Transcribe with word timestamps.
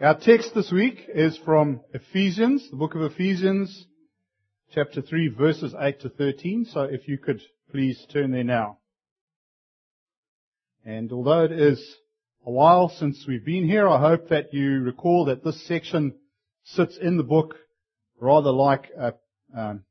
Our 0.00 0.18
text 0.18 0.54
this 0.54 0.72
week 0.72 1.04
is 1.14 1.36
from 1.44 1.82
Ephesians, 1.92 2.68
the 2.70 2.76
book 2.76 2.94
of 2.94 3.02
Ephesians, 3.02 3.86
chapter 4.74 5.02
3, 5.02 5.28
verses 5.28 5.74
8 5.78 6.00
to 6.00 6.08
13. 6.08 6.64
So 6.64 6.80
if 6.82 7.06
you 7.06 7.18
could 7.18 7.40
please 7.70 8.04
turn 8.10 8.32
there 8.32 8.42
now. 8.42 8.78
And 10.84 11.12
although 11.12 11.44
it 11.44 11.52
is 11.52 11.94
a 12.44 12.50
while 12.50 12.88
since 12.88 13.26
we've 13.28 13.44
been 13.44 13.68
here, 13.68 13.86
I 13.86 14.00
hope 14.00 14.30
that 14.30 14.54
you 14.54 14.80
recall 14.80 15.26
that 15.26 15.44
this 15.44 15.62
section 15.68 16.14
sits 16.64 16.96
in 16.96 17.18
the 17.18 17.22
book 17.22 17.54
rather 18.18 18.50
like 18.50 18.90
a, 18.98 19.12
um, 19.54 19.84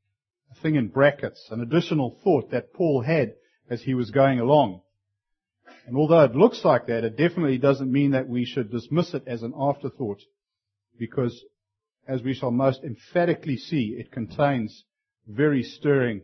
a 0.52 0.62
thing 0.62 0.76
in 0.76 0.88
brackets, 0.88 1.48
an 1.52 1.62
additional 1.62 2.18
thought 2.24 2.52
that 2.52 2.74
Paul 2.74 3.04
had 3.04 3.36
as 3.70 3.84
he 3.84 3.94
was 3.94 4.10
going 4.10 4.40
along. 4.40 4.82
And 5.86 5.98
although 5.98 6.24
it 6.24 6.36
looks 6.36 6.64
like 6.64 6.88
that, 6.88 7.04
it 7.04 7.18
definitely 7.18 7.58
doesn't 7.58 7.92
mean 7.92 8.12
that 8.12 8.30
we 8.30 8.46
should 8.46 8.72
dismiss 8.72 9.14
it 9.14 9.24
as 9.28 9.44
an 9.44 9.54
afterthought, 9.58 10.22
because 10.98 11.44
as 12.08 12.22
we 12.22 12.34
shall 12.34 12.52
most 12.52 12.84
emphatically 12.84 13.58
see, 13.58 13.96
it 13.98 14.12
contains 14.12 14.84
very 15.28 15.64
stirring 15.64 16.22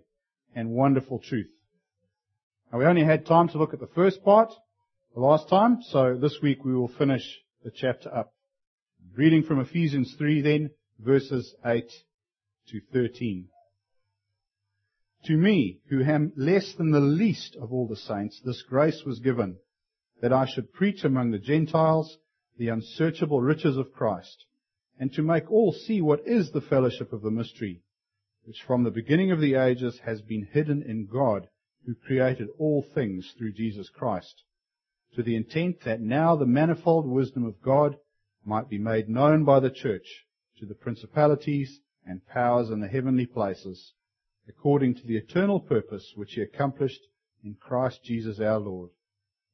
and 0.56 0.70
wonderful 0.70 1.20
truth. 1.20 1.50
Now 2.72 2.80
we 2.80 2.86
only 2.86 3.04
had 3.04 3.26
time 3.26 3.48
to 3.50 3.58
look 3.58 3.74
at 3.74 3.80
the 3.80 3.88
first 3.88 4.24
part 4.24 4.54
the 5.14 5.22
last 5.22 5.50
time, 5.50 5.82
so 5.82 6.18
this 6.18 6.38
week 6.42 6.64
we 6.64 6.76
will 6.76 6.90
finish 6.90 7.24
the 7.64 7.72
chapter 7.72 8.14
up. 8.14 8.34
Reading 9.16 9.44
from 9.44 9.60
Ephesians 9.60 10.14
3 10.18 10.42
then, 10.42 10.70
verses 11.00 11.56
8 11.66 11.90
to 12.70 12.82
13. 12.94 13.48
To 15.28 15.36
me, 15.36 15.82
who 15.90 16.04
am 16.04 16.32
less 16.38 16.74
than 16.76 16.92
the 16.92 17.02
least 17.02 17.58
of 17.58 17.74
all 17.74 17.86
the 17.86 17.98
saints, 17.98 18.40
this 18.40 18.62
grace 18.62 19.04
was 19.06 19.20
given, 19.20 19.58
that 20.22 20.32
I 20.32 20.46
should 20.46 20.72
preach 20.72 21.04
among 21.04 21.32
the 21.32 21.38
Gentiles 21.38 22.18
the 22.56 22.70
unsearchable 22.70 23.42
riches 23.42 23.76
of 23.76 23.92
Christ, 23.92 24.46
and 24.98 25.12
to 25.12 25.22
make 25.22 25.52
all 25.52 25.74
see 25.74 26.00
what 26.00 26.26
is 26.26 26.52
the 26.52 26.62
fellowship 26.62 27.12
of 27.12 27.24
the 27.24 27.30
mystery, 27.30 27.82
which 28.46 28.64
from 28.66 28.86
the 28.86 28.90
beginning 28.90 29.30
of 29.32 29.42
the 29.42 29.56
ages 29.56 30.00
has 30.06 30.22
been 30.22 30.46
hidden 30.46 30.82
in 30.82 31.08
God, 31.08 31.50
who 31.86 31.94
created 31.94 32.48
all 32.58 32.82
things 32.82 33.34
through 33.38 33.52
Jesus 33.52 33.90
Christ, 33.90 34.46
to 35.16 35.24
the 35.24 35.36
intent 35.36 35.82
that 35.82 36.00
now 36.00 36.38
the 36.38 36.46
manifold 36.46 37.06
wisdom 37.06 37.44
of 37.44 37.62
God 37.62 37.98
might 38.46 38.70
be 38.70 38.78
made 38.78 39.10
known 39.10 39.44
by 39.44 39.60
the 39.60 39.72
church 39.72 40.26
to 40.60 40.66
the 40.66 40.74
principalities 40.74 41.82
and 42.06 42.26
powers 42.28 42.70
in 42.70 42.80
the 42.80 42.88
heavenly 42.88 43.26
places, 43.26 43.92
according 44.48 44.96
to 44.96 45.06
the 45.06 45.18
eternal 45.18 45.60
purpose 45.60 46.14
which 46.16 46.34
he 46.34 46.42
accomplished 46.42 47.02
in 47.44 47.56
Christ 47.56 48.04
Jesus 48.04 48.40
our 48.40 48.60
Lord, 48.60 48.90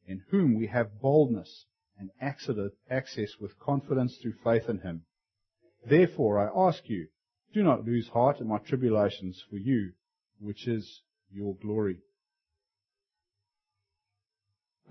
in 0.07 0.21
whom 0.29 0.55
we 0.55 0.67
have 0.67 1.01
boldness 1.01 1.65
and 1.97 2.09
access 2.21 3.31
with 3.39 3.59
confidence 3.59 4.17
through 4.17 4.33
faith 4.43 4.69
in 4.69 4.79
him. 4.79 5.03
Therefore 5.85 6.39
I 6.39 6.67
ask 6.67 6.89
you, 6.89 7.07
do 7.53 7.63
not 7.63 7.85
lose 7.85 8.07
heart 8.07 8.39
in 8.39 8.47
my 8.47 8.57
tribulations 8.57 9.43
for 9.49 9.57
you, 9.57 9.93
which 10.39 10.67
is 10.67 11.01
your 11.31 11.55
glory. 11.55 11.99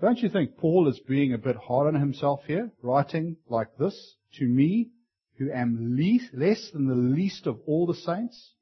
Don't 0.01 0.19
you 0.19 0.29
think 0.29 0.57
Paul 0.57 0.87
is 0.87 0.99
being 0.99 1.33
a 1.33 1.37
bit 1.37 1.55
hard 1.55 1.93
on 1.93 1.99
himself 1.99 2.41
here, 2.45 2.71
writing 2.81 3.37
like 3.47 3.77
this, 3.77 4.15
to 4.37 4.45
me, 4.45 4.89
who 5.37 5.51
am 5.51 5.95
least, 5.95 6.33
less 6.33 6.71
than 6.71 6.87
the 6.87 6.95
least 6.95 7.47
of 7.47 7.59
all 7.65 7.85
the 7.85 7.93
saints? 7.93 8.53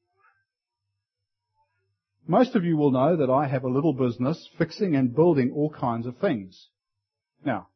Most 2.27 2.55
of 2.55 2.63
you 2.63 2.77
will 2.77 2.91
know 2.91 3.15
that 3.15 3.31
I 3.31 3.47
have 3.47 3.63
a 3.63 3.69
little 3.69 3.93
business 3.93 4.47
fixing 4.57 4.95
and 4.95 5.15
building 5.15 5.51
all 5.51 5.71
kinds 5.71 6.05
of 6.05 6.17
things. 6.17 6.69
Now, 7.43 7.69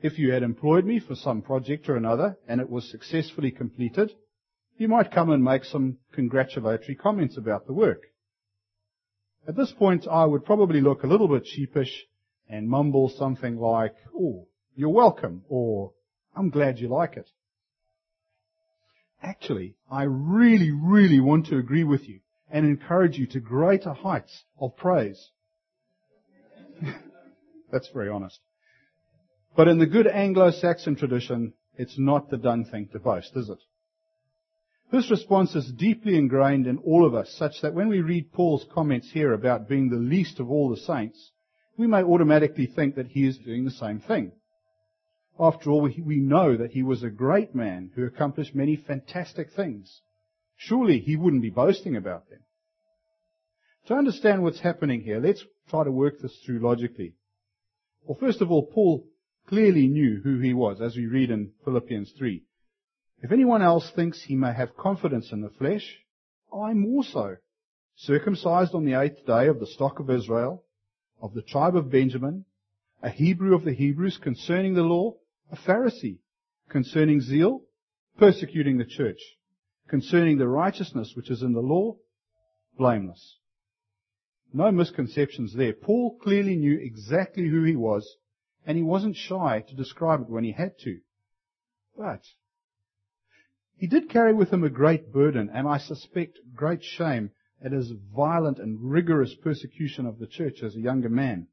if 0.00 0.18
you 0.18 0.32
had 0.32 0.42
employed 0.42 0.86
me 0.86 0.98
for 0.98 1.14
some 1.14 1.42
project 1.42 1.88
or 1.88 1.96
another 1.96 2.38
and 2.48 2.60
it 2.60 2.70
was 2.70 2.90
successfully 2.90 3.50
completed, 3.50 4.12
you 4.78 4.88
might 4.88 5.12
come 5.12 5.30
and 5.30 5.44
make 5.44 5.64
some 5.64 5.98
congratulatory 6.12 6.94
comments 6.94 7.36
about 7.36 7.66
the 7.66 7.74
work. 7.74 8.04
At 9.46 9.56
this 9.56 9.72
point, 9.72 10.06
I 10.08 10.24
would 10.24 10.46
probably 10.46 10.80
look 10.80 11.02
a 11.02 11.06
little 11.06 11.28
bit 11.28 11.46
sheepish 11.46 12.06
and 12.48 12.68
mumble 12.68 13.10
something 13.10 13.58
like, 13.58 13.94
oh, 14.18 14.46
you're 14.74 14.88
welcome, 14.88 15.42
or 15.48 15.92
I'm 16.34 16.48
glad 16.48 16.78
you 16.78 16.88
like 16.88 17.18
it. 17.18 17.28
Actually, 19.22 19.76
I 19.90 20.04
really, 20.04 20.70
really 20.70 21.20
want 21.20 21.46
to 21.46 21.58
agree 21.58 21.84
with 21.84 22.08
you 22.08 22.20
and 22.50 22.66
encourage 22.66 23.16
you 23.16 23.26
to 23.28 23.40
greater 23.40 23.92
heights 23.92 24.44
of 24.60 24.76
praise. 24.76 25.30
That's 27.72 27.88
very 27.94 28.08
honest. 28.08 28.40
But 29.56 29.68
in 29.68 29.78
the 29.78 29.86
good 29.86 30.06
Anglo-Saxon 30.06 30.96
tradition, 30.96 31.52
it's 31.76 31.98
not 31.98 32.30
the 32.30 32.36
done 32.36 32.64
thing 32.64 32.88
to 32.92 32.98
boast, 32.98 33.36
is 33.36 33.48
it? 33.48 33.58
This 34.92 35.10
response 35.10 35.54
is 35.54 35.72
deeply 35.72 36.16
ingrained 36.16 36.66
in 36.66 36.78
all 36.78 37.06
of 37.06 37.14
us, 37.14 37.30
such 37.30 37.60
that 37.62 37.74
when 37.74 37.88
we 37.88 38.00
read 38.00 38.32
Paul's 38.32 38.66
comments 38.72 39.10
here 39.12 39.32
about 39.32 39.68
being 39.68 39.88
the 39.88 39.96
least 39.96 40.40
of 40.40 40.50
all 40.50 40.68
the 40.68 40.76
saints, 40.76 41.30
we 41.76 41.86
may 41.86 42.02
automatically 42.02 42.66
think 42.66 42.96
that 42.96 43.06
he 43.06 43.26
is 43.26 43.38
doing 43.38 43.64
the 43.64 43.70
same 43.70 44.00
thing. 44.00 44.32
After 45.38 45.70
all, 45.70 45.82
we 45.82 46.16
know 46.16 46.56
that 46.56 46.72
he 46.72 46.82
was 46.82 47.02
a 47.02 47.10
great 47.10 47.54
man 47.54 47.92
who 47.94 48.04
accomplished 48.04 48.54
many 48.54 48.76
fantastic 48.76 49.50
things. 49.52 50.02
Surely 50.62 51.00
he 51.00 51.16
wouldn't 51.16 51.40
be 51.40 51.48
boasting 51.48 51.96
about 51.96 52.28
them. 52.28 52.40
To 53.86 53.94
understand 53.94 54.42
what's 54.42 54.60
happening 54.60 55.00
here, 55.00 55.18
let's 55.18 55.42
try 55.70 55.84
to 55.84 55.90
work 55.90 56.20
this 56.20 56.38
through 56.44 56.58
logically. 56.58 57.14
Well, 58.04 58.18
first 58.20 58.42
of 58.42 58.50
all, 58.50 58.66
Paul 58.66 59.06
clearly 59.48 59.86
knew 59.86 60.20
who 60.22 60.38
he 60.38 60.52
was, 60.52 60.82
as 60.82 60.96
we 60.96 61.06
read 61.06 61.30
in 61.30 61.52
Philippians 61.64 62.12
3. 62.18 62.42
If 63.22 63.32
anyone 63.32 63.62
else 63.62 63.90
thinks 63.96 64.22
he 64.22 64.34
may 64.34 64.52
have 64.52 64.76
confidence 64.76 65.32
in 65.32 65.40
the 65.40 65.48
flesh, 65.48 65.96
I 66.52 66.74
more 66.74 67.04
so. 67.04 67.36
Circumcised 67.96 68.74
on 68.74 68.84
the 68.84 69.00
eighth 69.00 69.24
day 69.24 69.48
of 69.48 69.60
the 69.60 69.66
stock 69.66 69.98
of 69.98 70.10
Israel, 70.10 70.66
of 71.22 71.32
the 71.32 71.42
tribe 71.42 71.74
of 71.74 71.90
Benjamin, 71.90 72.44
a 73.02 73.08
Hebrew 73.08 73.54
of 73.54 73.64
the 73.64 73.72
Hebrews 73.72 74.18
concerning 74.18 74.74
the 74.74 74.82
law, 74.82 75.14
a 75.50 75.56
Pharisee 75.56 76.18
concerning 76.68 77.22
zeal, 77.22 77.62
persecuting 78.18 78.76
the 78.76 78.84
church, 78.84 79.20
concerning 79.90 80.38
the 80.38 80.46
righteousness 80.46 81.14
which 81.16 81.30
is 81.30 81.42
in 81.42 81.52
the 81.52 81.60
law, 81.60 81.96
blameless. 82.78 83.38
No 84.52 84.70
misconceptions 84.70 85.52
there. 85.52 85.72
Paul 85.72 86.16
clearly 86.22 86.54
knew 86.54 86.78
exactly 86.78 87.48
who 87.48 87.64
he 87.64 87.74
was, 87.74 88.16
and 88.64 88.76
he 88.76 88.84
wasn't 88.84 89.16
shy 89.16 89.64
to 89.68 89.74
describe 89.74 90.20
it 90.20 90.30
when 90.30 90.44
he 90.44 90.52
had 90.52 90.78
to. 90.84 91.00
But 91.98 92.22
he 93.76 93.88
did 93.88 94.08
carry 94.08 94.32
with 94.32 94.52
him 94.52 94.62
a 94.62 94.70
great 94.70 95.12
burden, 95.12 95.50
and 95.52 95.66
I 95.66 95.78
suspect 95.78 96.38
great 96.54 96.84
shame 96.84 97.32
at 97.60 97.72
his 97.72 97.92
violent 98.14 98.60
and 98.60 98.78
rigorous 98.80 99.34
persecution 99.34 100.06
of 100.06 100.20
the 100.20 100.26
church 100.28 100.62
as 100.62 100.76
a 100.76 100.80
younger 100.80 101.08
man. 101.08 101.48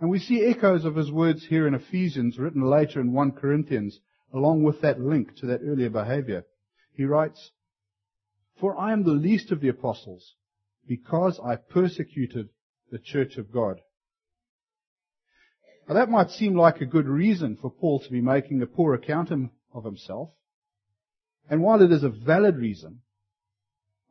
And 0.00 0.10
we 0.10 0.18
see 0.18 0.44
echoes 0.44 0.84
of 0.84 0.96
his 0.96 1.12
words 1.12 1.46
here 1.46 1.68
in 1.68 1.74
Ephesians, 1.74 2.36
written 2.36 2.62
later 2.62 3.00
in 3.00 3.12
1 3.12 3.32
Corinthians, 3.32 4.00
along 4.32 4.64
with 4.64 4.80
that 4.80 5.00
link 5.00 5.36
to 5.36 5.46
that 5.46 5.60
earlier 5.62 5.90
behavior. 5.90 6.44
He 6.94 7.04
writes, 7.04 7.50
For 8.60 8.78
I 8.78 8.92
am 8.92 9.02
the 9.02 9.10
least 9.10 9.50
of 9.50 9.60
the 9.60 9.68
apostles, 9.68 10.34
because 10.86 11.40
I 11.40 11.56
persecuted 11.56 12.50
the 12.90 12.98
church 12.98 13.36
of 13.36 13.52
God. 13.52 13.80
Now 15.88 15.94
that 15.94 16.08
might 16.08 16.30
seem 16.30 16.54
like 16.54 16.80
a 16.80 16.86
good 16.86 17.06
reason 17.06 17.56
for 17.56 17.70
Paul 17.70 18.00
to 18.00 18.10
be 18.10 18.20
making 18.20 18.62
a 18.62 18.66
poor 18.66 18.94
account 18.94 19.30
of 19.72 19.84
himself. 19.84 20.30
And 21.50 21.62
while 21.62 21.82
it 21.82 21.92
is 21.92 22.04
a 22.04 22.08
valid 22.08 22.56
reason, 22.56 23.00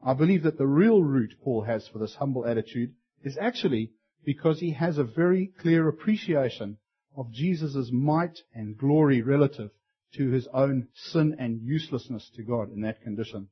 I 0.06 0.14
believe 0.14 0.44
that 0.44 0.58
the 0.58 0.68
real 0.68 1.02
root 1.02 1.36
Paul 1.42 1.64
has 1.64 1.88
for 1.88 1.98
this 1.98 2.16
humble 2.16 2.46
attitude 2.46 2.94
is 3.24 3.38
actually 3.38 3.94
because 4.26 4.60
he 4.60 4.72
has 4.72 4.98
a 4.98 5.04
very 5.04 5.48
clear 5.48 5.88
appreciation 5.88 6.78
of 7.16 7.32
Jesus' 7.32 7.92
might 7.92 8.40
and 8.54 8.78
glory 8.78 9.22
relative 9.22 9.72
to 10.14 10.30
his 10.30 10.48
own 10.54 10.88
sin 10.94 11.36
and 11.40 11.62
uselessness 11.62 12.30
to 12.36 12.44
God 12.44 12.72
in 12.72 12.82
that 12.82 13.02
condition. 13.02 13.50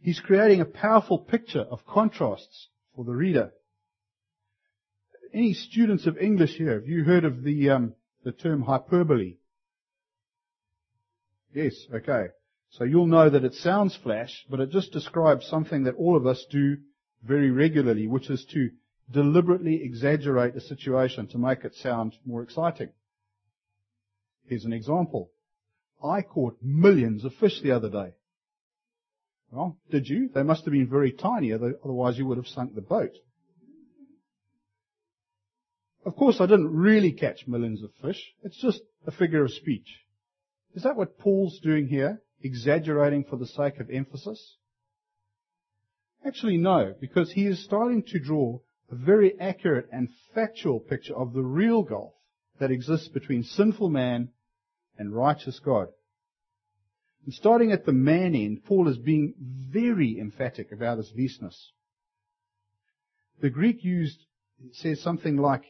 He's 0.00 0.20
creating 0.20 0.60
a 0.60 0.66
powerful 0.66 1.18
picture 1.18 1.62
of 1.62 1.86
contrasts 1.86 2.68
for 2.94 3.04
the 3.04 3.14
reader. 3.14 3.52
Any 5.32 5.54
students 5.54 6.06
of 6.06 6.18
English 6.18 6.56
here, 6.56 6.74
have 6.74 6.88
you 6.88 7.04
heard 7.04 7.24
of 7.24 7.42
the, 7.42 7.70
um, 7.70 7.94
the 8.22 8.32
term 8.32 8.62
hyperbole? 8.62 9.38
Yes, 11.52 11.74
okay. 11.92 12.26
So 12.70 12.84
you'll 12.84 13.06
know 13.06 13.30
that 13.30 13.44
it 13.44 13.54
sounds 13.54 13.96
flash, 13.96 14.44
but 14.50 14.60
it 14.60 14.70
just 14.70 14.92
describes 14.92 15.46
something 15.46 15.84
that 15.84 15.94
all 15.94 16.16
of 16.16 16.26
us 16.26 16.44
do 16.50 16.76
very 17.22 17.50
regularly, 17.50 18.06
which 18.06 18.28
is 18.28 18.44
to 18.52 18.70
deliberately 19.10 19.82
exaggerate 19.82 20.56
a 20.56 20.60
situation 20.60 21.28
to 21.28 21.38
make 21.38 21.64
it 21.64 21.74
sound 21.74 22.16
more 22.24 22.42
exciting. 22.42 22.90
Here's 24.46 24.64
an 24.64 24.72
example. 24.72 25.30
I 26.04 26.20
caught 26.22 26.58
millions 26.62 27.24
of 27.24 27.32
fish 27.34 27.60
the 27.62 27.72
other 27.72 27.88
day. 27.88 28.12
Well, 29.50 29.78
did 29.90 30.08
you? 30.08 30.28
They 30.34 30.42
must 30.42 30.64
have 30.64 30.72
been 30.72 30.88
very 30.88 31.12
tiny, 31.12 31.52
otherwise 31.52 32.18
you 32.18 32.26
would 32.26 32.36
have 32.36 32.46
sunk 32.46 32.74
the 32.74 32.82
boat. 32.82 33.12
Of 36.04 36.16
course, 36.16 36.40
I 36.40 36.46
didn't 36.46 36.74
really 36.74 37.12
catch 37.12 37.46
millions 37.46 37.82
of 37.82 37.90
fish. 38.02 38.20
It's 38.42 38.60
just 38.60 38.82
a 39.06 39.10
figure 39.10 39.42
of 39.44 39.52
speech. 39.52 39.88
Is 40.74 40.82
that 40.82 40.96
what 40.96 41.18
Paul's 41.18 41.58
doing 41.60 41.86
here? 41.86 42.20
Exaggerating 42.42 43.24
for 43.24 43.36
the 43.36 43.46
sake 43.46 43.80
of 43.80 43.88
emphasis? 43.88 44.56
Actually, 46.26 46.58
no, 46.58 46.94
because 47.00 47.32
he 47.32 47.46
is 47.46 47.64
starting 47.64 48.02
to 48.08 48.18
draw 48.18 48.58
a 48.90 48.94
very 48.94 49.38
accurate 49.40 49.88
and 49.92 50.08
factual 50.34 50.80
picture 50.80 51.16
of 51.16 51.32
the 51.32 51.42
real 51.42 51.82
gulf 51.82 52.12
that 52.58 52.70
exists 52.70 53.08
between 53.08 53.42
sinful 53.42 53.88
man 53.88 54.30
and 54.98 55.14
righteous 55.14 55.58
God. 55.58 55.88
And 57.24 57.34
starting 57.34 57.72
at 57.72 57.86
the 57.86 57.92
man 57.92 58.34
end, 58.34 58.64
Paul 58.64 58.88
is 58.88 58.98
being 58.98 59.34
very 59.38 60.18
emphatic 60.18 60.72
about 60.72 60.98
his 60.98 61.12
leastness. 61.16 61.72
The 63.40 63.50
Greek 63.50 63.82
used 63.82 64.18
says 64.72 65.00
something 65.00 65.36
like 65.36 65.64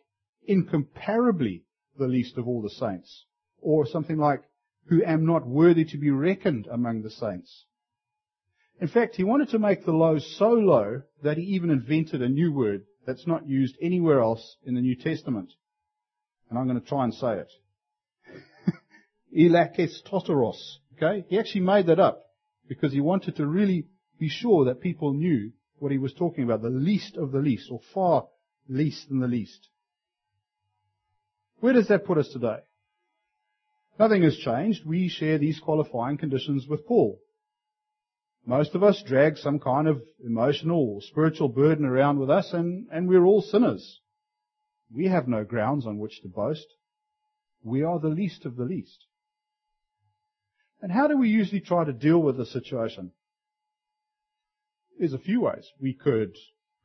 incomparably 0.47 1.65
the 1.99 2.07
least 2.07 2.37
of 2.37 2.47
all 2.47 2.61
the 2.61 2.71
saints, 2.71 3.25
or 3.61 3.87
something 3.87 4.19
like 4.19 4.43
who 4.87 5.03
am 5.05 5.25
not 5.25 5.47
worthy 5.47 5.85
to 5.85 5.97
be 5.97 6.11
reckoned 6.11 6.67
among 6.67 7.03
the 7.03 7.11
saints. 7.11 7.65
In 8.81 8.89
fact, 8.89 9.17
he 9.17 9.25
wanted 9.25 9.49
to 9.51 9.59
make 9.59 9.85
the 9.85 9.93
low 9.93 10.19
so 10.19 10.51
low 10.51 11.03
that 11.23 11.39
he 11.39 11.45
even 11.45 11.71
invented 11.71 12.21
a 12.21 12.29
new 12.29 12.53
word 12.53 12.85
that's 13.07 13.27
not 13.27 13.49
used 13.49 13.77
anywhere 13.81 14.21
else 14.21 14.57
in 14.65 14.75
the 14.75 14.81
New 14.81 14.97
Testament. 14.97 15.53
And 16.51 16.59
I'm 16.59 16.67
going 16.67 16.81
to 16.81 16.87
try 16.87 17.05
and 17.05 17.15
say 17.15 17.39
it. 17.39 17.53
Elachistoteros. 19.37 20.77
Okay? 20.97 21.25
He 21.29 21.39
actually 21.39 21.63
made 21.63 21.87
that 21.87 22.01
up 22.01 22.25
because 22.69 22.93
he 22.93 23.01
wanted 23.01 23.37
to 23.37 23.47
really 23.47 23.87
be 24.19 24.29
sure 24.29 24.67
that 24.67 24.81
people 24.81 25.13
knew 25.13 25.53
what 25.79 25.93
he 25.93 25.99
was 25.99 26.15
talking 26.15 26.45
about, 26.45 26.63
the 26.63 26.71
least 26.71 27.17
of 27.17 27.33
the 27.33 27.39
least, 27.39 27.69
or 27.71 27.81
far 27.93 28.27
least 28.69 29.09
than 29.09 29.21
the 29.21 29.27
least. 29.27 29.69
Where 31.61 31.73
does 31.73 31.89
that 31.89 32.05
put 32.05 32.19
us 32.19 32.29
today? 32.29 32.59
Nothing 33.99 34.23
has 34.23 34.37
changed. 34.37 34.85
We 34.87 35.09
share 35.09 35.39
these 35.39 35.61
qualifying 35.61 36.17
conditions 36.17 36.67
with 36.69 36.87
Paul. 36.87 37.21
Most 38.47 38.75
of 38.75 38.83
us 38.83 39.03
drag 39.07 39.39
some 39.39 39.59
kind 39.59 39.89
of 39.89 40.03
emotional 40.23 40.95
or 40.95 41.01
spiritual 41.01 41.49
burden 41.49 41.87
around 41.87 42.19
with 42.19 42.29
us 42.29 42.53
and, 42.53 42.87
and 42.93 43.09
we're 43.09 43.25
all 43.25 43.41
sinners. 43.41 44.01
We 44.95 45.07
have 45.07 45.29
no 45.29 45.45
grounds 45.45 45.87
on 45.87 45.99
which 45.99 46.21
to 46.23 46.29
boast. 46.29 46.67
We 47.63 47.83
are 47.83 47.99
the 47.99 48.09
least 48.09 48.45
of 48.45 48.57
the 48.57 48.65
least. 48.65 49.07
And 50.81 50.93
how 50.93 51.07
do 51.09 51.17
we 51.17 51.29
usually 51.29 51.61
try 51.61 51.85
to 51.85 51.93
deal 51.93 52.19
with 52.19 52.37
the 52.37 52.47
situation? 52.47 53.13
There's 54.99 55.13
a 55.13 55.19
few 55.19 55.41
ways. 55.41 55.71
We 55.81 55.95
could 55.95 56.37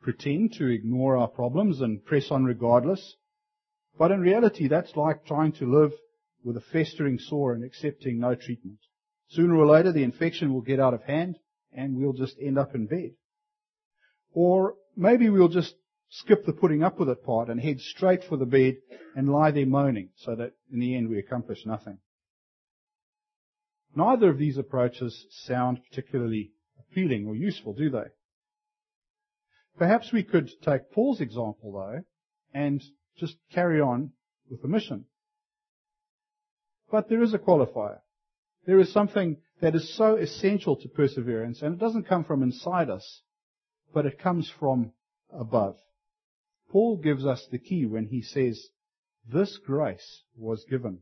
pretend 0.02 0.54
to 0.54 0.68
ignore 0.68 1.18
our 1.18 1.28
problems 1.28 1.82
and 1.82 2.04
press 2.04 2.32
on 2.32 2.46
regardless. 2.46 3.16
But 3.98 4.12
in 4.12 4.22
reality, 4.22 4.68
that's 4.68 4.96
like 4.96 5.26
trying 5.26 5.52
to 5.54 5.66
live 5.66 5.92
with 6.44 6.56
a 6.58 6.62
festering 6.62 7.20
sore 7.20 7.54
and 7.54 7.64
accepting 7.64 8.20
no 8.20 8.36
treatment. 8.36 8.80
Sooner 9.30 9.56
or 9.56 9.68
later, 9.68 9.92
the 9.92 10.04
infection 10.04 10.54
will 10.54 10.62
get 10.62 10.80
out 10.80 10.94
of 10.94 11.04
hand 11.04 11.38
and 11.72 11.96
we'll 11.96 12.14
just 12.14 12.38
end 12.42 12.58
up 12.58 12.74
in 12.74 12.88
bed. 12.88 13.12
Or 14.34 14.76
maybe 14.96 15.30
we'll 15.30 15.50
just 15.50 15.76
skip 16.10 16.46
the 16.46 16.54
putting 16.54 16.84
up 16.84 17.00
with 17.00 17.10
it 17.10 17.24
part 17.24 17.50
and 17.50 17.60
head 17.60 17.80
straight 17.80 18.24
for 18.24 18.38
the 18.38 18.46
bed 18.46 18.78
and 19.16 19.30
lie 19.30 19.52
there 19.52 19.66
moaning 19.66 20.10
so 20.16 20.36
that 20.36 20.54
in 20.72 20.80
the 20.80 20.96
end 20.96 21.10
we 21.10 21.20
accomplish 21.20 21.66
nothing. 21.66 22.00
Neither 23.96 24.30
of 24.30 24.38
these 24.38 24.58
approaches 24.58 25.26
sound 25.46 25.82
particularly 25.90 26.52
appealing 26.80 27.28
or 27.28 27.36
useful, 27.36 27.74
do 27.74 27.90
they? 27.90 28.06
Perhaps 29.78 30.12
we 30.12 30.24
could 30.24 30.50
take 30.62 30.92
Paul's 30.92 31.22
example 31.22 31.74
though 31.74 32.04
and 32.54 32.84
just 33.18 33.38
carry 33.52 33.80
on 33.82 34.12
with 34.50 34.62
the 34.62 34.68
mission. 34.68 35.06
But 36.92 37.10
there 37.10 37.22
is 37.22 37.34
a 37.34 37.40
qualifier. 37.40 38.00
There 38.66 38.80
is 38.80 38.92
something 38.92 39.38
that 39.62 39.76
is 39.76 39.96
so 39.96 40.16
essential 40.16 40.76
to 40.78 40.88
perseverance, 40.90 41.62
and 41.62 41.76
it 41.76 41.80
doesn't 41.80 42.08
come 42.08 42.24
from 42.24 42.44
inside 42.44 42.90
us, 42.90 43.22
but 43.94 44.06
it 44.06 44.20
comes 44.20 44.50
from 44.60 44.94
above. 45.32 45.78
Paul 46.70 46.98
gives 46.98 47.26
us 47.26 47.48
the 47.52 47.60
key 47.60 47.86
when 47.86 48.08
he 48.08 48.22
says, 48.22 48.70
this 49.28 49.58
grace 49.58 50.24
was 50.36 50.66
given. 50.70 51.00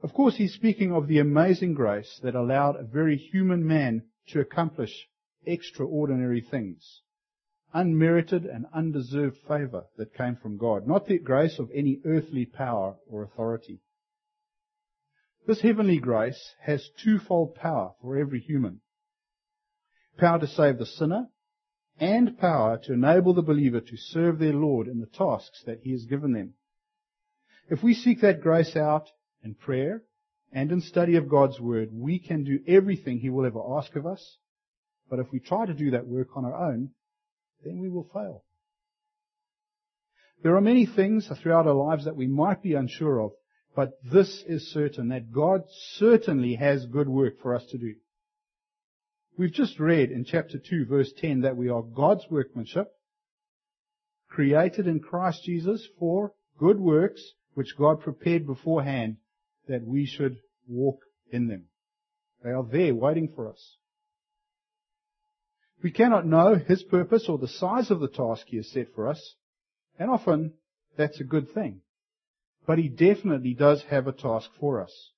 Of 0.00 0.14
course, 0.14 0.36
he's 0.36 0.54
speaking 0.54 0.92
of 0.92 1.08
the 1.08 1.18
amazing 1.18 1.74
grace 1.74 2.20
that 2.22 2.36
allowed 2.36 2.76
a 2.76 2.84
very 2.84 3.16
human 3.16 3.66
man 3.66 4.04
to 4.28 4.40
accomplish 4.40 5.08
extraordinary 5.44 6.40
things. 6.40 7.02
Unmerited 7.74 8.46
and 8.46 8.66
undeserved 8.72 9.38
favor 9.48 9.84
that 9.96 10.14
came 10.14 10.36
from 10.36 10.56
God, 10.56 10.86
not 10.86 11.06
the 11.06 11.18
grace 11.18 11.58
of 11.58 11.70
any 11.74 12.00
earthly 12.04 12.46
power 12.46 12.96
or 13.08 13.22
authority. 13.22 13.80
This 15.46 15.60
heavenly 15.62 15.98
grace 15.98 16.54
has 16.60 16.90
twofold 17.02 17.54
power 17.54 17.94
for 18.00 18.16
every 18.16 18.40
human. 18.40 18.80
Power 20.16 20.38
to 20.38 20.46
save 20.46 20.78
the 20.78 20.86
sinner 20.86 21.28
and 21.98 22.38
power 22.38 22.78
to 22.84 22.92
enable 22.92 23.34
the 23.34 23.42
believer 23.42 23.80
to 23.80 23.96
serve 23.96 24.38
their 24.38 24.52
Lord 24.52 24.86
in 24.86 25.00
the 25.00 25.06
tasks 25.06 25.62
that 25.66 25.80
He 25.82 25.92
has 25.92 26.04
given 26.04 26.32
them. 26.32 26.54
If 27.68 27.82
we 27.82 27.94
seek 27.94 28.20
that 28.20 28.40
grace 28.40 28.76
out 28.76 29.08
in 29.42 29.54
prayer 29.54 30.02
and 30.52 30.72
in 30.72 30.80
study 30.80 31.16
of 31.16 31.28
God's 31.28 31.60
Word, 31.60 31.90
we 31.92 32.18
can 32.18 32.44
do 32.44 32.60
everything 32.66 33.18
He 33.18 33.30
will 33.30 33.46
ever 33.46 33.60
ask 33.76 33.94
of 33.96 34.06
us. 34.06 34.38
But 35.10 35.18
if 35.18 35.30
we 35.32 35.40
try 35.40 35.66
to 35.66 35.74
do 35.74 35.92
that 35.92 36.06
work 36.06 36.28
on 36.36 36.44
our 36.44 36.54
own, 36.54 36.90
then 37.64 37.78
we 37.78 37.88
will 37.88 38.08
fail. 38.12 38.44
There 40.42 40.56
are 40.56 40.60
many 40.60 40.86
things 40.86 41.28
throughout 41.42 41.66
our 41.66 41.74
lives 41.74 42.04
that 42.04 42.16
we 42.16 42.26
might 42.26 42.62
be 42.62 42.74
unsure 42.74 43.20
of, 43.20 43.32
but 43.74 43.92
this 44.04 44.44
is 44.46 44.72
certain 44.72 45.08
that 45.08 45.32
God 45.32 45.62
certainly 45.94 46.54
has 46.54 46.86
good 46.86 47.08
work 47.08 47.40
for 47.42 47.54
us 47.54 47.64
to 47.70 47.78
do. 47.78 47.94
We've 49.36 49.52
just 49.52 49.78
read 49.78 50.10
in 50.10 50.24
chapter 50.24 50.58
2 50.58 50.86
verse 50.86 51.12
10 51.18 51.42
that 51.42 51.56
we 51.56 51.68
are 51.68 51.82
God's 51.82 52.24
workmanship, 52.30 52.88
created 54.28 54.86
in 54.86 55.00
Christ 55.00 55.44
Jesus 55.44 55.86
for 55.98 56.32
good 56.58 56.78
works 56.78 57.22
which 57.54 57.76
God 57.76 58.00
prepared 58.00 58.46
beforehand 58.46 59.16
that 59.68 59.86
we 59.86 60.06
should 60.06 60.38
walk 60.66 61.00
in 61.30 61.48
them. 61.48 61.66
They 62.42 62.50
are 62.50 62.64
there 62.64 62.94
waiting 62.94 63.32
for 63.34 63.48
us. 63.48 63.76
We 65.82 65.90
cannot 65.90 66.26
know 66.26 66.56
His 66.56 66.82
purpose 66.82 67.28
or 67.28 67.38
the 67.38 67.48
size 67.48 67.90
of 67.90 68.00
the 68.00 68.08
task 68.08 68.46
He 68.48 68.56
has 68.56 68.70
set 68.70 68.94
for 68.94 69.06
us, 69.06 69.34
and 69.98 70.10
often 70.10 70.54
that's 70.96 71.20
a 71.20 71.24
good 71.24 71.52
thing. 71.52 71.80
But 72.66 72.78
he 72.78 72.88
definitely 72.88 73.54
does 73.54 73.82
have 73.84 74.06
a 74.06 74.12
task 74.12 74.50
for 74.60 74.82
us. 74.82 75.12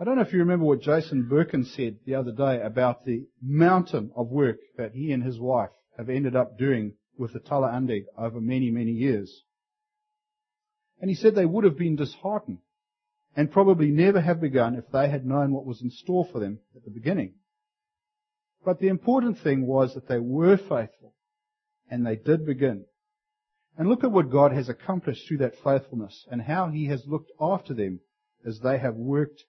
I 0.00 0.04
don't 0.04 0.14
know 0.14 0.22
if 0.22 0.32
you 0.32 0.38
remember 0.38 0.64
what 0.64 0.80
Jason 0.80 1.26
Birkin 1.28 1.64
said 1.64 1.96
the 2.06 2.14
other 2.14 2.30
day 2.30 2.60
about 2.62 3.04
the 3.04 3.26
mountain 3.42 4.12
of 4.14 4.28
work 4.28 4.58
that 4.76 4.92
he 4.92 5.10
and 5.10 5.24
his 5.24 5.40
wife 5.40 5.70
have 5.96 6.08
ended 6.08 6.36
up 6.36 6.56
doing 6.56 6.92
with 7.18 7.32
the 7.32 7.40
Talaandig 7.40 8.04
over 8.16 8.40
many, 8.40 8.70
many 8.70 8.92
years. 8.92 9.42
And 11.00 11.10
he 11.10 11.16
said 11.16 11.34
they 11.34 11.46
would 11.46 11.64
have 11.64 11.76
been 11.76 11.96
disheartened 11.96 12.58
and 13.36 13.50
probably 13.50 13.90
never 13.90 14.20
have 14.20 14.40
begun 14.40 14.74
if 14.74 14.90
they 14.92 15.08
had 15.08 15.24
known 15.24 15.52
what 15.52 15.66
was 15.66 15.82
in 15.82 15.90
store 15.90 16.26
for 16.30 16.40
them 16.40 16.58
at 16.74 16.84
the 16.84 16.90
beginning. 16.90 17.34
But 18.64 18.80
the 18.80 18.88
important 18.88 19.38
thing 19.38 19.66
was 19.66 19.94
that 19.94 20.08
they 20.08 20.18
were 20.18 20.56
faithful 20.56 21.14
and 21.90 22.04
they 22.04 22.16
did 22.16 22.44
begin. 22.44 22.84
And 23.76 23.88
look 23.88 24.02
at 24.02 24.10
what 24.10 24.30
God 24.30 24.52
has 24.52 24.68
accomplished 24.68 25.26
through 25.28 25.38
that 25.38 25.54
faithfulness 25.62 26.26
and 26.30 26.42
how 26.42 26.68
He 26.68 26.86
has 26.86 27.04
looked 27.06 27.30
after 27.40 27.74
them 27.74 28.00
as 28.44 28.58
they 28.60 28.78
have 28.78 28.96
worked 28.96 29.44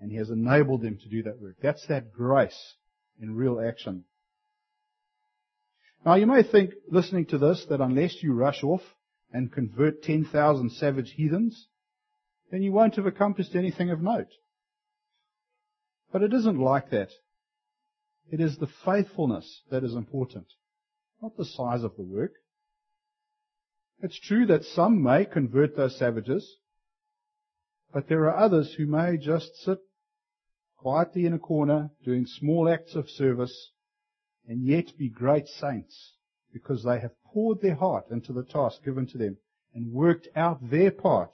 and 0.00 0.10
He 0.10 0.16
has 0.16 0.30
enabled 0.30 0.80
them 0.80 0.98
to 1.02 1.08
do 1.08 1.22
that 1.24 1.40
work. 1.40 1.56
That's 1.62 1.86
that 1.88 2.12
grace 2.12 2.74
in 3.20 3.36
real 3.36 3.60
action. 3.60 4.04
Now 6.04 6.14
you 6.14 6.26
may 6.26 6.42
think, 6.42 6.72
listening 6.88 7.26
to 7.26 7.38
this, 7.38 7.66
that 7.68 7.82
unless 7.82 8.22
you 8.22 8.32
rush 8.32 8.64
off 8.64 8.80
and 9.32 9.52
convert 9.52 10.02
10,000 10.02 10.70
savage 10.72 11.12
heathens, 11.14 11.68
then 12.50 12.62
you 12.62 12.72
won't 12.72 12.96
have 12.96 13.06
accomplished 13.06 13.54
anything 13.54 13.90
of 13.90 14.02
note. 14.02 14.30
But 16.12 16.22
it 16.22 16.34
isn't 16.34 16.58
like 16.58 16.90
that. 16.90 17.10
It 18.30 18.40
is 18.40 18.58
the 18.58 18.68
faithfulness 18.84 19.62
that 19.70 19.84
is 19.84 19.94
important, 19.94 20.46
not 21.22 21.36
the 21.36 21.44
size 21.44 21.84
of 21.84 21.96
the 21.96 22.02
work. 22.02 22.32
It's 24.02 24.18
true 24.18 24.46
that 24.46 24.64
some 24.64 25.02
may 25.02 25.24
convert 25.24 25.76
those 25.76 25.98
savages, 25.98 26.56
but 27.92 28.08
there 28.08 28.24
are 28.24 28.36
others 28.36 28.74
who 28.74 28.86
may 28.86 29.16
just 29.16 29.54
sit 29.56 29.78
quietly 30.76 31.26
in 31.26 31.34
a 31.34 31.38
corner 31.38 31.90
doing 32.04 32.24
small 32.24 32.68
acts 32.68 32.94
of 32.94 33.10
service 33.10 33.72
and 34.46 34.64
yet 34.64 34.96
be 34.96 35.08
great 35.08 35.46
saints 35.46 36.14
because 36.52 36.82
they 36.82 36.98
have 36.98 37.12
poured 37.24 37.60
their 37.60 37.74
heart 37.74 38.10
into 38.10 38.32
the 38.32 38.44
task 38.44 38.82
given 38.84 39.06
to 39.06 39.18
them 39.18 39.36
and 39.74 39.92
worked 39.92 40.28
out 40.34 40.70
their 40.70 40.90
part 40.90 41.30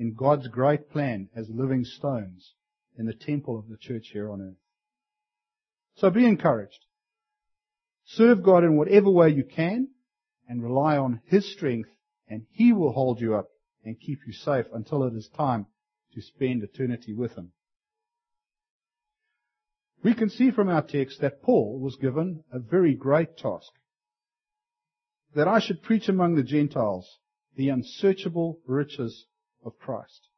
in 0.00 0.14
God's 0.14 0.48
great 0.48 0.90
plan 0.90 1.28
as 1.36 1.50
living 1.50 1.84
stones 1.84 2.54
in 2.96 3.04
the 3.04 3.12
temple 3.12 3.58
of 3.58 3.68
the 3.68 3.76
church 3.76 4.08
here 4.14 4.30
on 4.30 4.40
earth. 4.40 4.56
So 5.96 6.08
be 6.08 6.24
encouraged. 6.24 6.86
Serve 8.06 8.42
God 8.42 8.64
in 8.64 8.78
whatever 8.78 9.10
way 9.10 9.28
you 9.28 9.44
can 9.44 9.88
and 10.48 10.62
rely 10.62 10.96
on 10.96 11.20
His 11.26 11.52
strength 11.52 11.90
and 12.26 12.46
He 12.50 12.72
will 12.72 12.92
hold 12.92 13.20
you 13.20 13.34
up 13.34 13.48
and 13.84 14.00
keep 14.00 14.20
you 14.26 14.32
safe 14.32 14.64
until 14.72 15.04
it 15.04 15.12
is 15.14 15.28
time 15.36 15.66
to 16.14 16.22
spend 16.22 16.62
eternity 16.62 17.12
with 17.12 17.36
him. 17.36 17.52
We 20.02 20.14
can 20.14 20.30
see 20.30 20.50
from 20.50 20.70
our 20.70 20.82
text 20.82 21.20
that 21.20 21.42
Paul 21.42 21.78
was 21.78 21.96
given 21.96 22.42
a 22.50 22.58
very 22.58 22.94
great 22.94 23.36
task. 23.36 23.70
That 25.34 25.46
I 25.46 25.60
should 25.60 25.82
preach 25.82 26.08
among 26.08 26.36
the 26.36 26.42
Gentiles 26.42 27.18
the 27.54 27.68
unsearchable 27.68 28.60
riches 28.66 29.26
of 29.64 29.78
Christ. 29.78 30.28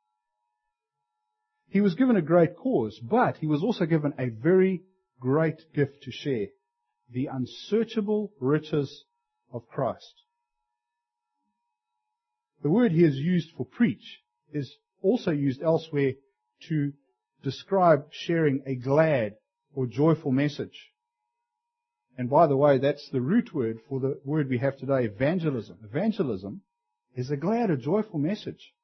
He 1.69 1.81
was 1.81 1.95
given 1.95 2.17
a 2.17 2.23
great 2.23 2.57
cause, 2.57 2.99
but 2.99 3.38
he 3.38 3.47
was 3.47 3.62
also 3.62 3.87
given 3.87 4.12
a 4.19 4.29
very 4.29 4.83
great 5.21 5.73
gift 5.75 6.02
to 6.02 6.11
share. 6.11 6.49
The 7.11 7.26
unsearchable 7.26 8.33
riches 8.41 9.05
of 9.52 9.67
Christ. 9.69 10.14
The 12.62 12.71
word 12.71 12.93
here 12.93 13.09
is 13.09 13.17
used 13.17 13.50
for 13.57 13.67
preach 13.67 14.21
is 14.52 14.76
also 15.00 15.31
used 15.31 15.62
elsewhere 15.62 16.12
to 16.69 16.93
describe 17.43 18.07
sharing 18.12 18.62
a 18.67 18.76
glad 18.76 19.35
or 19.75 19.87
joyful 19.87 20.31
message. 20.31 20.93
And 22.17 22.29
by 22.29 22.47
the 22.47 22.57
way, 22.57 22.79
that's 22.79 23.09
the 23.11 23.21
root 23.21 23.55
word 23.55 23.79
for 23.88 23.99
the 23.99 24.21
word 24.25 24.49
we 24.49 24.59
have 24.59 24.76
today, 24.76 25.05
evangelism. 25.05 25.79
Evangelism 25.83 26.61
is 27.17 27.31
a 27.31 27.37
glad 27.37 27.71
or 27.71 27.76
joyful 27.76 28.19
message. 28.19 28.75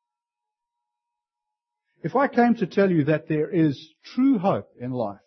If 2.03 2.15
I 2.15 2.29
came 2.29 2.55
to 2.57 2.67
tell 2.67 2.91
you 2.91 3.05
that 3.05 3.29
there 3.29 3.51
is 3.51 3.93
true 4.15 4.39
hope 4.39 4.69
in 4.81 4.93
life, 4.93 5.21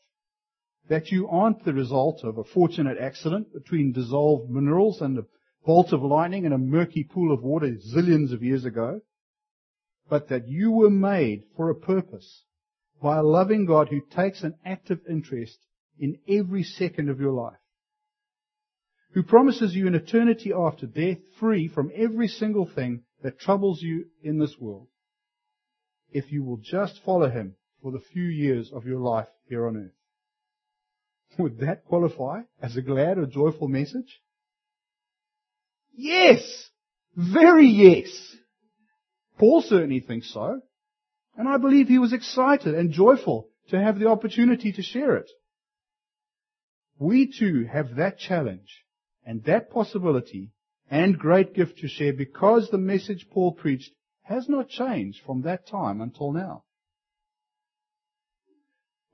that 0.88 1.12
you 1.12 1.28
aren't 1.28 1.66
the 1.66 1.74
result 1.74 2.24
of 2.24 2.38
a 2.38 2.44
fortunate 2.44 2.98
accident 2.98 3.54
between 3.54 3.92
dissolved 3.92 4.50
minerals 4.50 5.02
and 5.02 5.18
a 5.18 5.26
bolt 5.66 5.92
of 5.92 6.02
lightning 6.02 6.46
in 6.46 6.54
a 6.54 6.58
murky 6.58 7.04
pool 7.04 7.34
of 7.34 7.44
water 7.44 7.76
zillions 7.94 8.34
of 8.34 8.42
years 8.42 8.66
ago, 8.66 9.02
but 10.10 10.30
that 10.30 10.48
you 10.48 10.72
were 10.72 10.90
made 10.90 11.44
for 11.56 11.70
a 11.70 11.76
purpose 11.76 12.46
by 13.02 13.18
a 13.18 13.24
loving 13.24 13.66
God 13.66 13.90
who 13.90 14.02
takes 14.02 14.44
an 14.44 14.56
active 14.66 15.00
interest 15.10 15.58
in 16.00 16.20
every 16.28 16.64
second 16.64 17.10
of 17.10 17.20
your 17.20 17.34
life, 17.34 17.60
who 19.12 19.24
promises 19.24 19.76
you 19.76 19.88
an 19.88 19.96
eternity 19.96 20.52
after 20.54 20.88
death 20.88 21.20
free 21.40 21.68
from 21.68 21.92
every 21.96 22.28
single 22.28 22.66
thing 22.66 23.04
that 23.24 23.40
troubles 23.40 23.82
you 23.82 24.06
in 24.24 24.40
this 24.40 24.58
world, 24.60 24.88
if 26.12 26.32
you 26.32 26.44
will 26.44 26.58
just 26.58 27.00
follow 27.06 27.30
him 27.30 27.56
for 27.82 27.92
the 27.92 28.02
few 28.14 28.24
years 28.24 28.72
of 28.74 28.86
your 28.86 29.00
life 29.00 29.28
here 29.48 29.68
on 29.68 29.78
earth. 29.78 29.92
Would 31.40 31.60
that 31.60 31.86
qualify 31.86 32.42
as 32.62 32.76
a 32.76 32.82
glad 32.82 33.18
or 33.18 33.26
joyful 33.26 33.68
message? 33.68 34.22
Yes! 35.94 36.70
Very 37.16 37.68
yes! 37.68 38.36
Paul 39.38 39.62
certainly 39.62 40.00
thinks 40.00 40.32
so. 40.34 40.62
And 41.36 41.48
I 41.48 41.58
believe 41.58 41.88
he 41.88 42.00
was 42.00 42.14
excited 42.14 42.76
and 42.76 42.92
joyful 42.92 43.50
to 43.70 43.82
have 43.82 44.00
the 44.00 44.08
opportunity 44.08 44.72
to 44.74 44.82
share 44.82 45.16
it. 45.16 45.30
We 47.00 47.32
too 47.32 47.66
have 47.72 47.96
that 47.96 48.20
challenge 48.20 48.86
and 49.26 49.44
that 49.46 49.72
possibility 49.72 50.52
and 50.90 51.18
great 51.18 51.56
gift 51.56 51.80
to 51.80 51.88
share 51.88 52.14
because 52.14 52.70
the 52.70 52.78
message 52.78 53.28
Paul 53.32 53.54
preached 53.54 53.92
has 54.32 54.50
not 54.50 54.70
changed 54.70 55.20
from 55.26 55.44
that 55.44 55.68
time 55.68 56.02
until 56.02 56.32
now. 56.32 56.64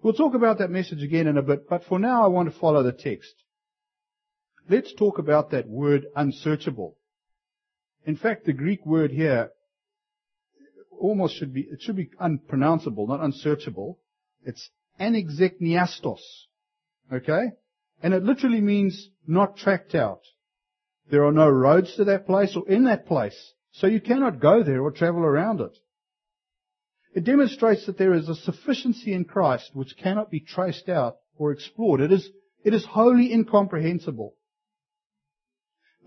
We'll 0.02 0.14
talk 0.14 0.36
about 0.36 0.60
that 0.60 0.70
message 0.70 1.02
again 1.04 1.28
in 1.28 1.38
a 1.38 1.42
bit, 1.42 1.68
but 1.70 1.84
for 1.84 2.00
now 2.00 2.24
I 2.24 2.28
want 2.28 2.52
to 2.52 2.60
follow 2.60 2.84
the 2.84 2.92
text. 2.92 3.34
Let's 4.70 4.94
talk 4.94 5.18
about 5.18 5.52
that 5.52 5.68
word 5.68 6.06
unsearchable. 6.16 6.98
In 8.06 8.16
fact, 8.16 8.46
the 8.46 8.54
Greek 8.54 8.86
word 8.86 9.12
here 9.12 9.52
almost 11.00 11.36
should 11.36 11.54
be, 11.54 11.62
it 11.62 11.82
should 11.82 11.96
be 11.96 12.10
unpronounceable, 12.20 13.08
not 13.08 13.22
unsearchable. 13.22 14.00
It's 14.44 14.70
anexichniastos. 15.00 16.22
Okay? 17.12 17.52
And 18.02 18.14
it 18.14 18.24
literally 18.24 18.62
means 18.62 19.10
not 19.26 19.58
tracked 19.58 19.96
out. 19.96 20.22
There 21.10 21.26
are 21.26 21.32
no 21.32 21.50
roads 21.50 21.96
to 21.96 22.06
that 22.06 22.26
place 22.26 22.56
or 22.56 22.68
in 22.70 22.86
that 22.86 23.08
place, 23.08 23.54
so 23.80 23.86
you 23.86 24.02
cannot 24.02 24.40
go 24.40 24.64
there 24.64 24.82
or 24.82 24.92
travel 24.92 25.22
around 25.22 25.62
it. 25.62 25.78
It 27.14 27.24
demonstrates 27.24 27.86
that 27.86 27.98
there 27.98 28.14
is 28.14 28.28
a 28.28 28.36
sufficiency 28.36 29.14
in 29.14 29.26
Christ 29.26 29.72
which 29.74 29.98
cannot 29.98 30.32
be 30.32 30.40
traced 30.40 30.90
out 30.90 31.18
or 31.38 31.52
explored. 31.52 32.02
It 32.02 32.12
is, 32.12 32.28
it 32.64 32.74
is 32.74 32.86
wholly 32.86 33.32
incomprehensible. 33.32 34.34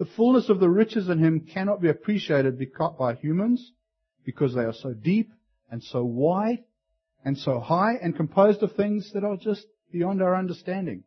The 0.00 0.08
fullness 0.16 0.48
of 0.48 0.58
the 0.58 0.68
riches 0.68 1.08
in 1.08 1.18
Him 1.18 1.46
cannot 1.52 1.80
be 1.80 1.88
appreciated 1.88 2.60
by 2.98 3.14
humans 3.14 3.72
because 4.24 4.54
they 4.54 4.62
are 4.64 4.72
so 4.72 4.92
deep 4.92 5.30
and 5.70 5.82
so 5.82 6.04
wide 6.04 6.64
and 7.24 7.38
so 7.38 7.60
high 7.60 7.94
and 8.02 8.16
composed 8.16 8.62
of 8.62 8.72
things 8.72 9.12
that 9.14 9.24
are 9.24 9.36
just 9.36 9.64
beyond 9.92 10.22
our 10.22 10.34
understanding. 10.34 11.04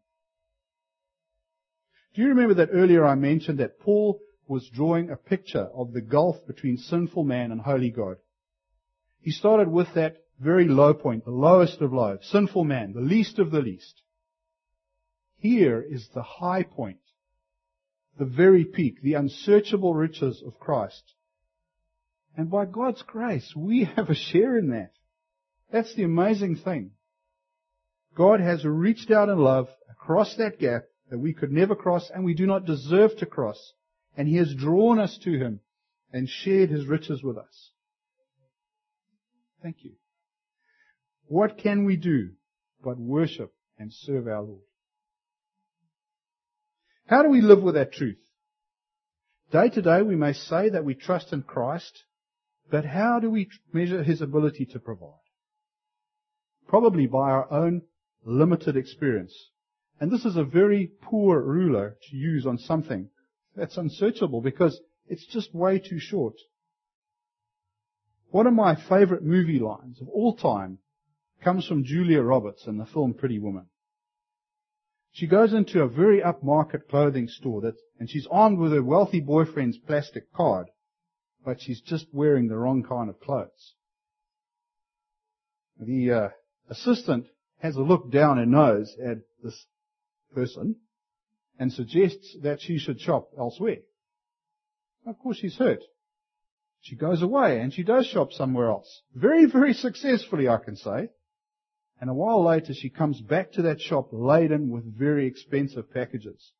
Do 2.15 2.21
you 2.21 2.29
remember 2.29 2.53
that 2.55 2.69
earlier 2.71 3.05
I 3.05 3.15
mentioned 3.15 3.59
that 3.59 3.79
Paul 3.79 4.19
was 4.47 4.69
drawing 4.69 5.09
a 5.09 5.15
picture 5.15 5.69
of 5.73 5.93
the 5.93 6.01
gulf 6.01 6.45
between 6.47 6.77
sinful 6.77 7.23
man 7.23 7.51
and 7.51 7.61
holy 7.61 7.89
God? 7.89 8.17
He 9.19 9.31
started 9.31 9.69
with 9.69 9.93
that 9.95 10.17
very 10.39 10.67
low 10.67 10.93
point, 10.93 11.25
the 11.25 11.31
lowest 11.31 11.81
of 11.81 11.93
low, 11.93 12.17
sinful 12.21 12.63
man, 12.63 12.93
the 12.93 13.01
least 13.01 13.39
of 13.39 13.51
the 13.51 13.61
least. 13.61 14.01
Here 15.37 15.81
is 15.81 16.09
the 16.13 16.23
high 16.23 16.63
point, 16.63 16.99
the 18.17 18.25
very 18.25 18.65
peak, 18.65 19.01
the 19.01 19.13
unsearchable 19.13 19.93
riches 19.93 20.43
of 20.45 20.59
Christ. 20.59 21.03
And 22.35 22.49
by 22.49 22.65
God's 22.65 23.01
grace, 23.03 23.53
we 23.55 23.83
have 23.95 24.09
a 24.09 24.15
share 24.15 24.57
in 24.57 24.69
that. 24.71 24.91
That's 25.71 25.93
the 25.95 26.03
amazing 26.03 26.57
thing. 26.57 26.91
God 28.15 28.39
has 28.39 28.63
reached 28.63 29.09
out 29.09 29.29
in 29.29 29.37
love 29.39 29.69
across 29.89 30.35
that 30.35 30.59
gap 30.59 30.83
that 31.09 31.19
we 31.19 31.33
could 31.33 31.51
never 31.51 31.75
cross 31.75 32.11
and 32.13 32.23
we 32.23 32.33
do 32.33 32.45
not 32.45 32.65
deserve 32.65 33.15
to 33.17 33.25
cross. 33.25 33.73
And 34.15 34.27
He 34.27 34.37
has 34.37 34.53
drawn 34.53 34.99
us 34.99 35.17
to 35.23 35.31
Him 35.31 35.59
and 36.11 36.29
shared 36.29 36.69
His 36.69 36.85
riches 36.85 37.23
with 37.23 37.37
us. 37.37 37.71
Thank 39.61 39.77
you. 39.83 39.93
What 41.27 41.57
can 41.57 41.85
we 41.85 41.95
do 41.95 42.31
but 42.83 42.99
worship 42.99 43.53
and 43.77 43.91
serve 43.91 44.27
our 44.27 44.41
Lord? 44.41 44.61
How 47.07 47.23
do 47.23 47.29
we 47.29 47.41
live 47.41 47.63
with 47.63 47.75
that 47.75 47.93
truth? 47.93 48.19
Day 49.51 49.69
to 49.69 49.81
day 49.81 50.01
we 50.01 50.15
may 50.15 50.33
say 50.33 50.69
that 50.69 50.85
we 50.85 50.95
trust 50.95 51.31
in 51.31 51.43
Christ 51.43 52.03
but 52.69 52.85
how 52.85 53.19
do 53.19 53.29
we 53.29 53.49
measure 53.71 54.03
his 54.03 54.21
ability 54.21 54.65
to 54.67 54.79
provide? 54.79 55.19
Probably 56.67 57.07
by 57.07 57.29
our 57.29 57.51
own 57.51 57.83
limited 58.25 58.77
experience. 58.77 59.49
And 59.99 60.11
this 60.11 60.25
is 60.25 60.37
a 60.37 60.43
very 60.43 60.91
poor 61.01 61.41
ruler 61.41 61.97
to 62.09 62.15
use 62.15 62.45
on 62.45 62.57
something 62.57 63.09
that's 63.55 63.77
unsearchable 63.77 64.41
because 64.41 64.79
it's 65.07 65.25
just 65.25 65.53
way 65.53 65.79
too 65.79 65.99
short. 65.99 66.35
One 68.31 68.47
of 68.47 68.53
my 68.53 68.75
favorite 68.75 69.23
movie 69.23 69.59
lines 69.59 70.01
of 70.01 70.07
all 70.09 70.35
time 70.35 70.79
comes 71.43 71.67
from 71.67 71.83
Julia 71.83 72.21
Roberts 72.21 72.65
in 72.65 72.77
the 72.77 72.85
film 72.85 73.13
Pretty 73.13 73.37
Woman. 73.37 73.67
She 75.11 75.27
goes 75.27 75.53
into 75.53 75.81
a 75.81 75.87
very 75.87 76.21
upmarket 76.21 76.87
clothing 76.89 77.27
store 77.27 77.61
that, 77.61 77.75
and 77.99 78.09
she's 78.09 78.27
armed 78.31 78.57
with 78.57 78.71
her 78.71 78.81
wealthy 78.81 79.19
boyfriend's 79.19 79.77
plastic 79.77 80.33
card 80.33 80.67
but 81.45 81.61
she's 81.61 81.81
just 81.81 82.07
wearing 82.11 82.47
the 82.47 82.57
wrong 82.57 82.83
kind 82.83 83.09
of 83.09 83.19
clothes. 83.19 83.73
The 85.79 86.11
uh, 86.11 86.29
assistant 86.69 87.27
has 87.59 87.75
a 87.75 87.81
look 87.81 88.11
down 88.11 88.37
her 88.37 88.45
nose 88.45 88.95
at 89.03 89.17
this 89.43 89.65
person 90.33 90.77
and 91.59 91.71
suggests 91.71 92.35
that 92.41 92.61
she 92.61 92.77
should 92.77 92.99
shop 92.99 93.29
elsewhere. 93.37 93.79
Of 95.05 95.19
course, 95.19 95.37
she's 95.37 95.57
hurt. 95.57 95.81
She 96.81 96.95
goes 96.95 97.21
away 97.21 97.59
and 97.59 97.73
she 97.73 97.83
does 97.83 98.05
shop 98.07 98.31
somewhere 98.33 98.69
else. 98.69 99.01
Very, 99.13 99.45
very 99.45 99.73
successfully, 99.73 100.47
I 100.47 100.57
can 100.57 100.75
say. 100.75 101.09
And 102.01 102.09
a 102.09 102.13
while 102.13 102.43
later, 102.43 102.73
she 102.73 102.89
comes 102.89 103.21
back 103.21 103.53
to 103.53 103.61
that 103.63 103.79
shop 103.79 104.09
laden 104.11 104.69
with 104.69 104.97
very 104.97 105.27
expensive 105.27 105.93
packages. 105.93 106.51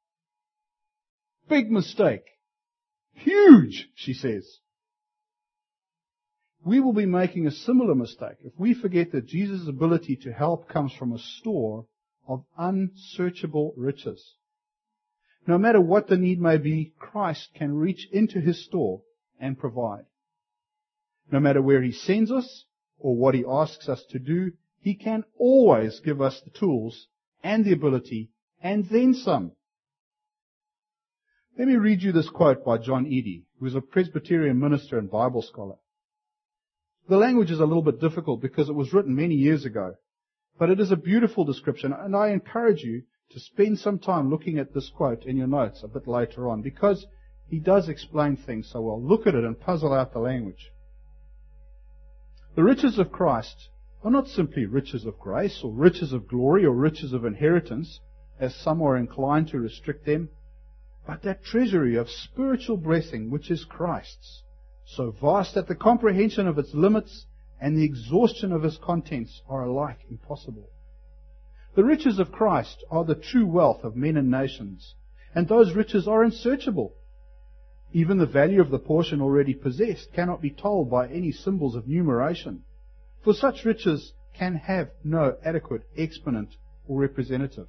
Big 1.49 1.69
mistake. 1.69 2.23
Huge, 3.13 3.89
she 3.95 4.13
says 4.13 4.59
we 6.65 6.79
will 6.79 6.93
be 6.93 7.05
making 7.05 7.45
a 7.45 7.51
similar 7.51 7.95
mistake 7.95 8.37
if 8.43 8.53
we 8.57 8.73
forget 8.73 9.11
that 9.11 9.25
Jesus' 9.25 9.67
ability 9.67 10.15
to 10.17 10.31
help 10.31 10.69
comes 10.69 10.93
from 10.93 11.11
a 11.11 11.19
store 11.19 11.85
of 12.27 12.45
unsearchable 12.57 13.73
riches. 13.75 14.35
No 15.45 15.57
matter 15.57 15.81
what 15.81 16.07
the 16.07 16.17
need 16.17 16.39
may 16.39 16.57
be, 16.57 16.93
Christ 16.99 17.49
can 17.55 17.75
reach 17.75 18.07
into 18.11 18.39
his 18.39 18.63
store 18.63 19.01
and 19.39 19.57
provide. 19.57 20.05
No 21.31 21.39
matter 21.39 21.61
where 21.61 21.81
he 21.81 21.91
sends 21.91 22.31
us 22.31 22.65
or 22.97 23.15
what 23.15 23.35
he 23.35 23.43
asks 23.47 23.89
us 23.89 24.03
to 24.11 24.19
do, 24.19 24.53
he 24.81 24.95
can 24.95 25.23
always 25.37 25.99
give 25.99 26.21
us 26.21 26.41
the 26.41 26.49
tools 26.49 27.07
and 27.43 27.65
the 27.65 27.73
ability 27.73 28.29
and 28.61 28.85
then 28.85 29.13
some. 29.13 29.51
Let 31.57 31.67
me 31.67 31.75
read 31.75 32.01
you 32.01 32.11
this 32.11 32.29
quote 32.29 32.65
by 32.65 32.77
John 32.77 33.05
Eadie, 33.05 33.43
who 33.59 33.65
is 33.65 33.75
a 33.75 33.81
Presbyterian 33.81 34.59
minister 34.59 34.97
and 34.97 35.11
Bible 35.11 35.41
scholar. 35.41 35.75
The 37.09 37.17
language 37.17 37.51
is 37.51 37.59
a 37.59 37.65
little 37.65 37.83
bit 37.83 37.99
difficult 37.99 38.41
because 38.41 38.69
it 38.69 38.75
was 38.75 38.93
written 38.93 39.15
many 39.15 39.35
years 39.35 39.65
ago. 39.65 39.95
But 40.57 40.69
it 40.69 40.79
is 40.79 40.91
a 40.91 40.95
beautiful 40.95 41.43
description, 41.43 41.93
and 41.93 42.15
I 42.15 42.29
encourage 42.29 42.81
you 42.81 43.03
to 43.31 43.39
spend 43.39 43.79
some 43.79 43.99
time 43.99 44.29
looking 44.29 44.59
at 44.59 44.73
this 44.73 44.89
quote 44.89 45.25
in 45.25 45.37
your 45.37 45.47
notes 45.47 45.83
a 45.83 45.87
bit 45.87 46.07
later 46.07 46.49
on 46.49 46.61
because 46.61 47.05
he 47.47 47.59
does 47.59 47.89
explain 47.89 48.35
things 48.37 48.69
so 48.71 48.81
well. 48.81 49.01
Look 49.01 49.27
at 49.27 49.35
it 49.35 49.43
and 49.43 49.59
puzzle 49.59 49.93
out 49.93 50.13
the 50.13 50.19
language. 50.19 50.71
The 52.55 52.63
riches 52.63 52.99
of 52.99 53.11
Christ 53.11 53.69
are 54.03 54.11
not 54.11 54.27
simply 54.27 54.65
riches 54.65 55.05
of 55.05 55.19
grace 55.19 55.61
or 55.63 55.71
riches 55.71 56.13
of 56.13 56.27
glory 56.27 56.65
or 56.65 56.75
riches 56.75 57.13
of 57.13 57.25
inheritance, 57.25 57.99
as 58.39 58.55
some 58.55 58.81
are 58.81 58.97
inclined 58.97 59.47
to 59.49 59.59
restrict 59.59 60.05
them, 60.05 60.29
but 61.07 61.21
that 61.23 61.43
treasury 61.43 61.95
of 61.95 62.09
spiritual 62.09 62.77
blessing 62.77 63.29
which 63.29 63.49
is 63.49 63.65
Christ's, 63.65 64.43
so 64.85 65.11
vast 65.11 65.55
that 65.55 65.67
the 65.67 65.75
comprehension 65.75 66.47
of 66.47 66.57
its 66.57 66.73
limits 66.73 67.25
and 67.59 67.77
the 67.77 67.85
exhaustion 67.85 68.51
of 68.51 68.65
its 68.65 68.77
contents 68.77 69.41
are 69.47 69.63
alike 69.63 69.99
impossible. 70.09 70.69
The 71.75 71.83
riches 71.83 72.19
of 72.19 72.31
Christ 72.31 72.83
are 72.91 73.03
the 73.03 73.15
true 73.15 73.47
wealth 73.47 73.83
of 73.83 73.95
men 73.95 74.15
and 74.15 74.29
nations, 74.29 74.93
and 75.33 75.47
those 75.47 75.73
riches 75.73 76.07
are 76.07 76.23
unsearchable. 76.23 76.93
Even 77.91 78.17
the 78.17 78.25
value 78.25 78.61
of 78.61 78.69
the 78.69 78.79
portion 78.79 79.21
already 79.21 79.53
possessed 79.53 80.13
cannot 80.13 80.41
be 80.41 80.51
told 80.51 80.89
by 80.89 81.07
any 81.07 81.31
symbols 81.31 81.75
of 81.75 81.87
numeration, 81.87 82.63
for 83.23 83.33
such 83.33 83.65
riches 83.65 84.13
can 84.33 84.55
have 84.55 84.89
no 85.03 85.37
adequate 85.43 85.83
exponent 85.97 86.55
or 86.87 86.99
representative. 86.99 87.67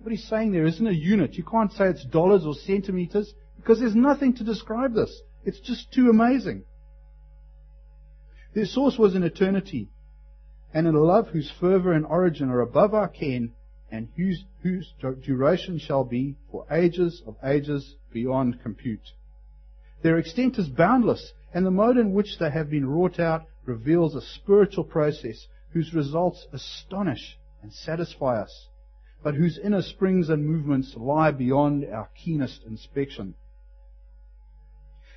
What 0.00 0.12
he's 0.12 0.28
saying 0.28 0.52
there 0.52 0.66
isn't 0.66 0.86
a 0.86 0.92
unit. 0.92 1.34
You 1.34 1.44
can't 1.44 1.72
say 1.72 1.88
it's 1.88 2.04
dollars 2.04 2.46
or 2.46 2.54
centimeters 2.54 3.34
because 3.56 3.80
there's 3.80 3.96
nothing 3.96 4.34
to 4.34 4.44
describe 4.44 4.94
this. 4.94 5.22
It's 5.44 5.60
just 5.60 5.92
too 5.92 6.08
amazing. 6.08 6.64
Their 8.54 8.66
source 8.66 8.96
was 8.96 9.14
in 9.14 9.22
eternity, 9.22 9.90
and 10.78 10.86
in 10.86 10.94
a 10.94 11.00
love 11.00 11.26
whose 11.30 11.50
fervor 11.58 11.92
and 11.92 12.06
origin 12.06 12.48
are 12.50 12.60
above 12.60 12.94
our 12.94 13.08
ken, 13.08 13.50
and 13.90 14.06
whose, 14.14 14.44
whose 14.62 14.94
duration 15.24 15.76
shall 15.76 16.04
be 16.04 16.36
for 16.52 16.64
ages 16.70 17.20
of 17.26 17.34
ages 17.42 17.96
beyond 18.12 18.62
compute. 18.62 19.10
Their 20.04 20.18
extent 20.18 20.56
is 20.56 20.68
boundless, 20.68 21.32
and 21.52 21.66
the 21.66 21.72
mode 21.72 21.96
in 21.96 22.12
which 22.12 22.38
they 22.38 22.52
have 22.52 22.70
been 22.70 22.88
wrought 22.88 23.18
out 23.18 23.42
reveals 23.64 24.14
a 24.14 24.20
spiritual 24.20 24.84
process 24.84 25.48
whose 25.72 25.94
results 25.94 26.46
astonish 26.52 27.36
and 27.60 27.72
satisfy 27.72 28.40
us, 28.40 28.68
but 29.24 29.34
whose 29.34 29.58
inner 29.58 29.82
springs 29.82 30.28
and 30.28 30.46
movements 30.46 30.94
lie 30.96 31.32
beyond 31.32 31.86
our 31.86 32.08
keenest 32.14 32.62
inspection. 32.64 33.34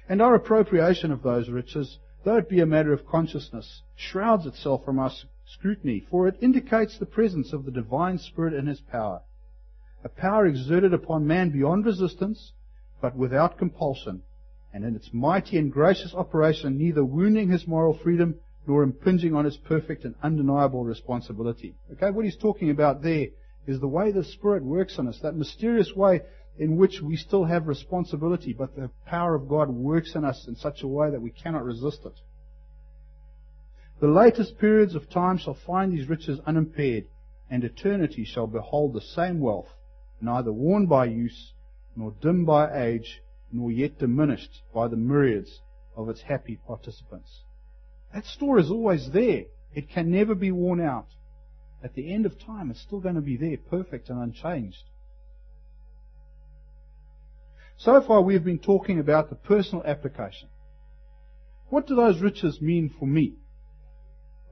And 0.10 0.24
our 0.24 0.34
appropriation 0.34 1.12
of 1.12 1.22
those 1.22 1.50
riches, 1.50 2.00
though 2.26 2.38
it 2.38 2.50
be 2.50 2.62
a 2.62 2.66
matter 2.66 2.94
of 2.94 3.06
consciousness, 3.06 3.84
shrouds 3.96 4.48
itself 4.48 4.84
from 4.84 4.98
our 4.98 5.12
scrutiny, 5.54 6.06
for 6.10 6.28
it 6.28 6.38
indicates 6.42 6.98
the 6.98 7.06
presence 7.06 7.54
of 7.54 7.66
the 7.66 7.72
divine 7.72 8.18
Spirit 8.18 8.54
in 8.54 8.68
His 8.68 8.82
power. 8.82 9.22
A 10.04 10.10
power 10.10 10.46
exerted 10.48 10.94
upon 10.94 11.28
man 11.28 11.50
beyond 11.50 11.86
resistance, 11.86 12.54
but 13.02 13.16
without 13.16 13.58
compulsion, 13.58 14.24
and 14.74 14.84
in 14.84 14.96
its 14.96 15.10
mighty 15.14 15.58
and 15.58 15.72
gracious 15.72 16.14
operation 16.16 16.78
neither 16.78 17.04
wounding 17.04 17.50
his 17.50 17.68
moral 17.68 17.94
freedom 17.94 18.36
nor 18.66 18.84
impinging 18.84 19.36
on 19.36 19.46
his 19.46 19.58
perfect 19.58 20.06
and 20.06 20.16
undeniable 20.24 20.84
responsibility. 20.84 21.76
Okay, 21.94 22.10
what 22.12 22.26
he's 22.26 22.38
talking 22.38 22.70
about 22.70 23.02
there 23.02 23.28
is 23.68 23.80
the 23.80 23.88
way 23.88 24.12
the 24.12 24.24
Spirit 24.24 24.64
works 24.64 24.98
on 24.98 25.08
us, 25.08 25.20
that 25.22 25.36
mysterious 25.36 25.94
way 25.96 26.22
in 26.58 26.78
which 26.78 27.02
we 27.02 27.16
still 27.16 27.46
have 27.46 27.68
responsibility, 27.68 28.54
but 28.54 28.76
the 28.76 28.90
power 29.06 29.36
of 29.36 29.48
God 29.48 29.70
works 29.70 30.16
in 30.16 30.24
us 30.24 30.48
in 30.48 30.56
such 30.56 30.84
a 30.84 30.88
way 30.88 31.10
that 31.10 31.22
we 31.22 31.32
cannot 31.32 31.66
resist 31.66 32.06
it. 32.06 32.20
The 34.02 34.08
latest 34.08 34.58
periods 34.58 34.96
of 34.96 35.12
time 35.12 35.38
shall 35.38 35.54
find 35.54 35.94
these 35.94 36.10
riches 36.10 36.40
unimpaired, 36.48 37.06
and 37.52 37.64
eternity 37.64 38.26
shall 38.26 38.48
behold 38.48 38.94
the 38.94 39.02
same 39.02 39.40
wealth, 39.40 39.68
neither 40.20 40.52
worn 40.52 40.88
by 40.88 41.06
use, 41.06 41.54
nor 41.96 42.12
dimmed 42.20 42.48
by 42.48 42.84
age, 42.84 43.22
nor 43.52 43.72
yet 43.72 44.00
diminished 44.00 44.64
by 44.74 44.88
the 44.88 44.96
myriads 44.96 45.62
of 45.96 46.10
its 46.10 46.22
happy 46.22 46.60
participants. 46.66 47.44
That 48.12 48.26
store 48.26 48.58
is 48.58 48.72
always 48.72 49.12
there. 49.12 49.44
It 49.76 49.88
can 49.92 50.10
never 50.10 50.34
be 50.34 50.52
worn 50.52 50.82
out. 50.82 51.10
At 51.84 51.94
the 51.94 52.12
end 52.12 52.26
of 52.26 52.40
time, 52.40 52.72
it's 52.72 52.82
still 52.82 53.02
going 53.02 53.16
to 53.16 53.22
be 53.22 53.38
there, 53.38 53.58
perfect 53.58 54.10
and 54.10 54.20
unchanged. 54.20 54.84
So 57.78 58.02
far, 58.02 58.22
we 58.24 58.34
have 58.34 58.44
been 58.44 58.58
talking 58.58 59.00
about 59.00 59.30
the 59.30 59.36
personal 59.36 59.84
application. 59.86 60.50
What 61.70 61.86
do 61.86 61.96
those 61.96 62.20
riches 62.20 62.60
mean 62.62 62.90
for 62.98 63.06
me? 63.06 63.36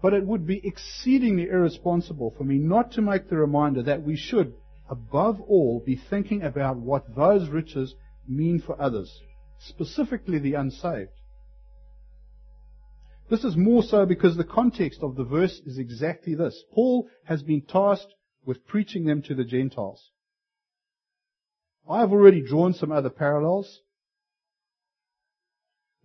But 0.01 0.13
it 0.13 0.25
would 0.25 0.47
be 0.47 0.61
exceedingly 0.63 1.49
irresponsible 1.49 2.33
for 2.37 2.43
me 2.43 2.57
not 2.57 2.91
to 2.93 3.01
make 3.01 3.29
the 3.29 3.37
reminder 3.37 3.83
that 3.83 4.03
we 4.03 4.15
should, 4.15 4.53
above 4.89 5.41
all, 5.41 5.83
be 5.85 5.95
thinking 6.09 6.41
about 6.41 6.77
what 6.77 7.15
those 7.15 7.49
riches 7.49 7.95
mean 8.27 8.59
for 8.59 8.81
others, 8.81 9.21
specifically 9.59 10.39
the 10.39 10.53
unsaved. 10.53 11.11
This 13.29 13.43
is 13.43 13.55
more 13.55 13.83
so 13.83 14.05
because 14.05 14.37
the 14.37 14.43
context 14.43 15.01
of 15.03 15.15
the 15.15 15.23
verse 15.23 15.61
is 15.65 15.77
exactly 15.77 16.33
this. 16.33 16.63
Paul 16.73 17.07
has 17.25 17.43
been 17.43 17.61
tasked 17.61 18.13
with 18.45 18.65
preaching 18.65 19.05
them 19.05 19.21
to 19.23 19.35
the 19.35 19.43
Gentiles. 19.43 20.09
I 21.87 21.99
have 21.99 22.11
already 22.11 22.41
drawn 22.41 22.73
some 22.73 22.91
other 22.91 23.09
parallels 23.09 23.81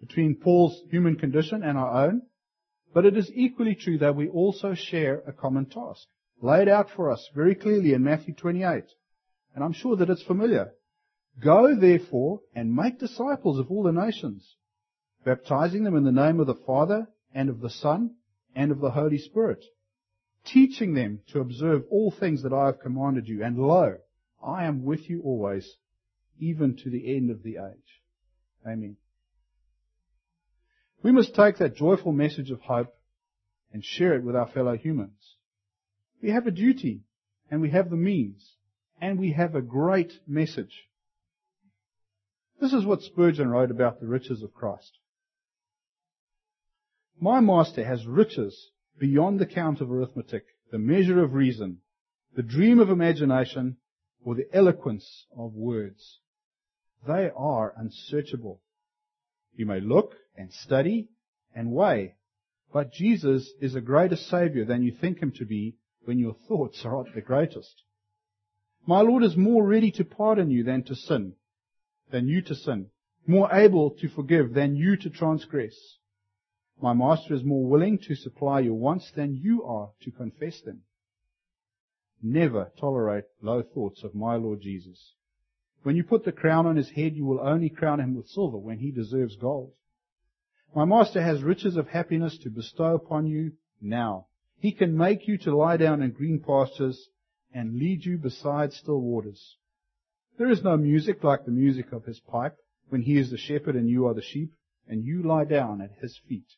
between 0.00 0.34
Paul's 0.34 0.82
human 0.90 1.16
condition 1.16 1.62
and 1.62 1.78
our 1.78 2.06
own, 2.06 2.22
but 2.94 3.04
it 3.04 3.16
is 3.16 3.30
equally 3.34 3.74
true 3.74 3.98
that 3.98 4.14
we 4.14 4.28
also 4.28 4.72
share 4.72 5.20
a 5.26 5.32
common 5.32 5.66
task, 5.66 6.06
laid 6.40 6.68
out 6.68 6.88
for 6.88 7.10
us 7.10 7.28
very 7.34 7.56
clearly 7.56 7.92
in 7.92 8.04
Matthew 8.04 8.34
28. 8.34 8.84
And 9.54 9.64
I'm 9.64 9.72
sure 9.72 9.96
that 9.96 10.08
it's 10.08 10.22
familiar. 10.22 10.72
Go 11.42 11.74
therefore 11.74 12.40
and 12.54 12.74
make 12.74 13.00
disciples 13.00 13.58
of 13.58 13.70
all 13.70 13.82
the 13.82 13.92
nations, 13.92 14.54
baptizing 15.24 15.82
them 15.82 15.96
in 15.96 16.04
the 16.04 16.12
name 16.12 16.38
of 16.38 16.46
the 16.46 16.54
Father 16.54 17.08
and 17.34 17.50
of 17.50 17.60
the 17.60 17.70
Son 17.70 18.14
and 18.54 18.70
of 18.70 18.78
the 18.78 18.92
Holy 18.92 19.18
Spirit, 19.18 19.64
teaching 20.44 20.94
them 20.94 21.18
to 21.32 21.40
observe 21.40 21.82
all 21.90 22.12
things 22.12 22.44
that 22.44 22.52
I 22.52 22.66
have 22.66 22.78
commanded 22.78 23.26
you. 23.26 23.42
And 23.42 23.58
lo, 23.58 23.96
I 24.40 24.66
am 24.66 24.84
with 24.84 25.10
you 25.10 25.20
always, 25.22 25.76
even 26.38 26.76
to 26.76 26.90
the 26.90 27.16
end 27.16 27.30
of 27.30 27.42
the 27.42 27.56
age. 27.56 28.02
Amen. 28.64 28.96
We 31.04 31.12
must 31.12 31.34
take 31.34 31.58
that 31.58 31.76
joyful 31.76 32.12
message 32.12 32.50
of 32.50 32.62
hope 32.62 32.94
and 33.74 33.84
share 33.84 34.14
it 34.14 34.24
with 34.24 34.34
our 34.34 34.48
fellow 34.48 34.74
humans. 34.74 35.36
We 36.22 36.30
have 36.30 36.46
a 36.46 36.50
duty 36.50 37.02
and 37.50 37.60
we 37.60 37.68
have 37.70 37.90
the 37.90 37.96
means 37.96 38.56
and 39.02 39.18
we 39.18 39.32
have 39.32 39.54
a 39.54 39.60
great 39.60 40.14
message. 40.26 40.88
This 42.58 42.72
is 42.72 42.86
what 42.86 43.02
Spurgeon 43.02 43.48
wrote 43.48 43.70
about 43.70 44.00
the 44.00 44.06
riches 44.06 44.42
of 44.42 44.54
Christ. 44.54 44.92
My 47.20 47.38
master 47.38 47.84
has 47.84 48.06
riches 48.06 48.70
beyond 48.98 49.38
the 49.38 49.46
count 49.46 49.82
of 49.82 49.92
arithmetic, 49.92 50.46
the 50.72 50.78
measure 50.78 51.22
of 51.22 51.34
reason, 51.34 51.82
the 52.34 52.42
dream 52.42 52.78
of 52.78 52.88
imagination, 52.88 53.76
or 54.24 54.34
the 54.34 54.48
eloquence 54.54 55.26
of 55.36 55.52
words. 55.52 56.20
They 57.06 57.30
are 57.36 57.74
unsearchable. 57.76 58.62
You 59.54 59.66
may 59.66 59.80
look 59.80 60.14
and 60.36 60.52
study 60.52 61.08
and 61.54 61.72
weigh, 61.72 62.16
but 62.72 62.92
Jesus 62.92 63.52
is 63.60 63.74
a 63.74 63.80
greater 63.80 64.16
Savior 64.16 64.64
than 64.64 64.82
you 64.82 64.92
think 64.92 65.20
Him 65.20 65.32
to 65.36 65.44
be 65.44 65.76
when 66.04 66.18
your 66.18 66.36
thoughts 66.48 66.84
are 66.84 67.06
at 67.06 67.14
the 67.14 67.20
greatest. 67.20 67.82
My 68.86 69.00
Lord 69.00 69.22
is 69.22 69.36
more 69.36 69.66
ready 69.66 69.90
to 69.92 70.04
pardon 70.04 70.50
you 70.50 70.64
than 70.64 70.82
to 70.84 70.94
sin 70.94 71.34
than 72.10 72.28
you 72.28 72.42
to 72.42 72.54
sin, 72.54 72.86
more 73.26 73.52
able 73.52 73.90
to 73.90 74.08
forgive 74.08 74.54
than 74.54 74.76
you 74.76 74.96
to 74.96 75.10
transgress. 75.10 75.74
My 76.80 76.92
master 76.92 77.34
is 77.34 77.42
more 77.42 77.66
willing 77.66 77.98
to 78.06 78.14
supply 78.14 78.60
your 78.60 78.74
wants 78.74 79.10
than 79.16 79.34
you 79.34 79.64
are 79.64 79.90
to 80.02 80.10
confess 80.10 80.60
them. 80.60 80.82
Never 82.22 82.70
tolerate 82.78 83.24
low 83.42 83.62
thoughts 83.62 84.02
of 84.04 84.14
my 84.14 84.36
Lord 84.36 84.60
Jesus. 84.60 85.14
When 85.84 85.96
you 85.96 86.02
put 86.02 86.24
the 86.24 86.32
crown 86.32 86.66
on 86.66 86.76
his 86.76 86.88
head, 86.88 87.14
you 87.14 87.26
will 87.26 87.40
only 87.40 87.68
crown 87.68 88.00
him 88.00 88.14
with 88.14 88.28
silver 88.28 88.56
when 88.56 88.78
he 88.78 88.90
deserves 88.90 89.36
gold. 89.36 89.74
My 90.74 90.86
master 90.86 91.22
has 91.22 91.42
riches 91.42 91.76
of 91.76 91.88
happiness 91.88 92.38
to 92.38 92.50
bestow 92.50 92.94
upon 92.94 93.26
you 93.26 93.52
now. 93.82 94.28
He 94.58 94.72
can 94.72 94.96
make 94.96 95.28
you 95.28 95.36
to 95.38 95.54
lie 95.54 95.76
down 95.76 96.02
in 96.02 96.12
green 96.12 96.40
pastures 96.40 97.10
and 97.52 97.78
lead 97.78 98.06
you 98.06 98.16
beside 98.16 98.72
still 98.72 98.98
waters. 99.02 99.58
There 100.38 100.50
is 100.50 100.64
no 100.64 100.78
music 100.78 101.22
like 101.22 101.44
the 101.44 101.50
music 101.50 101.92
of 101.92 102.06
his 102.06 102.18
pipe 102.18 102.56
when 102.88 103.02
he 103.02 103.18
is 103.18 103.30
the 103.30 103.36
shepherd 103.36 103.76
and 103.76 103.86
you 103.86 104.06
are 104.06 104.14
the 104.14 104.22
sheep 104.22 104.54
and 104.88 105.04
you 105.04 105.22
lie 105.22 105.44
down 105.44 105.82
at 105.82 105.92
his 106.00 106.18
feet. 106.26 106.48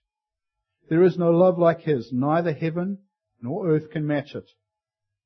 There 0.89 1.03
is 1.03 1.19
no 1.19 1.33
love 1.33 1.59
like 1.59 1.81
his, 1.81 2.13
neither 2.13 2.53
heaven 2.53 2.99
nor 3.43 3.69
earth 3.69 3.91
can 3.91 4.07
match 4.07 4.37
it. 4.37 4.49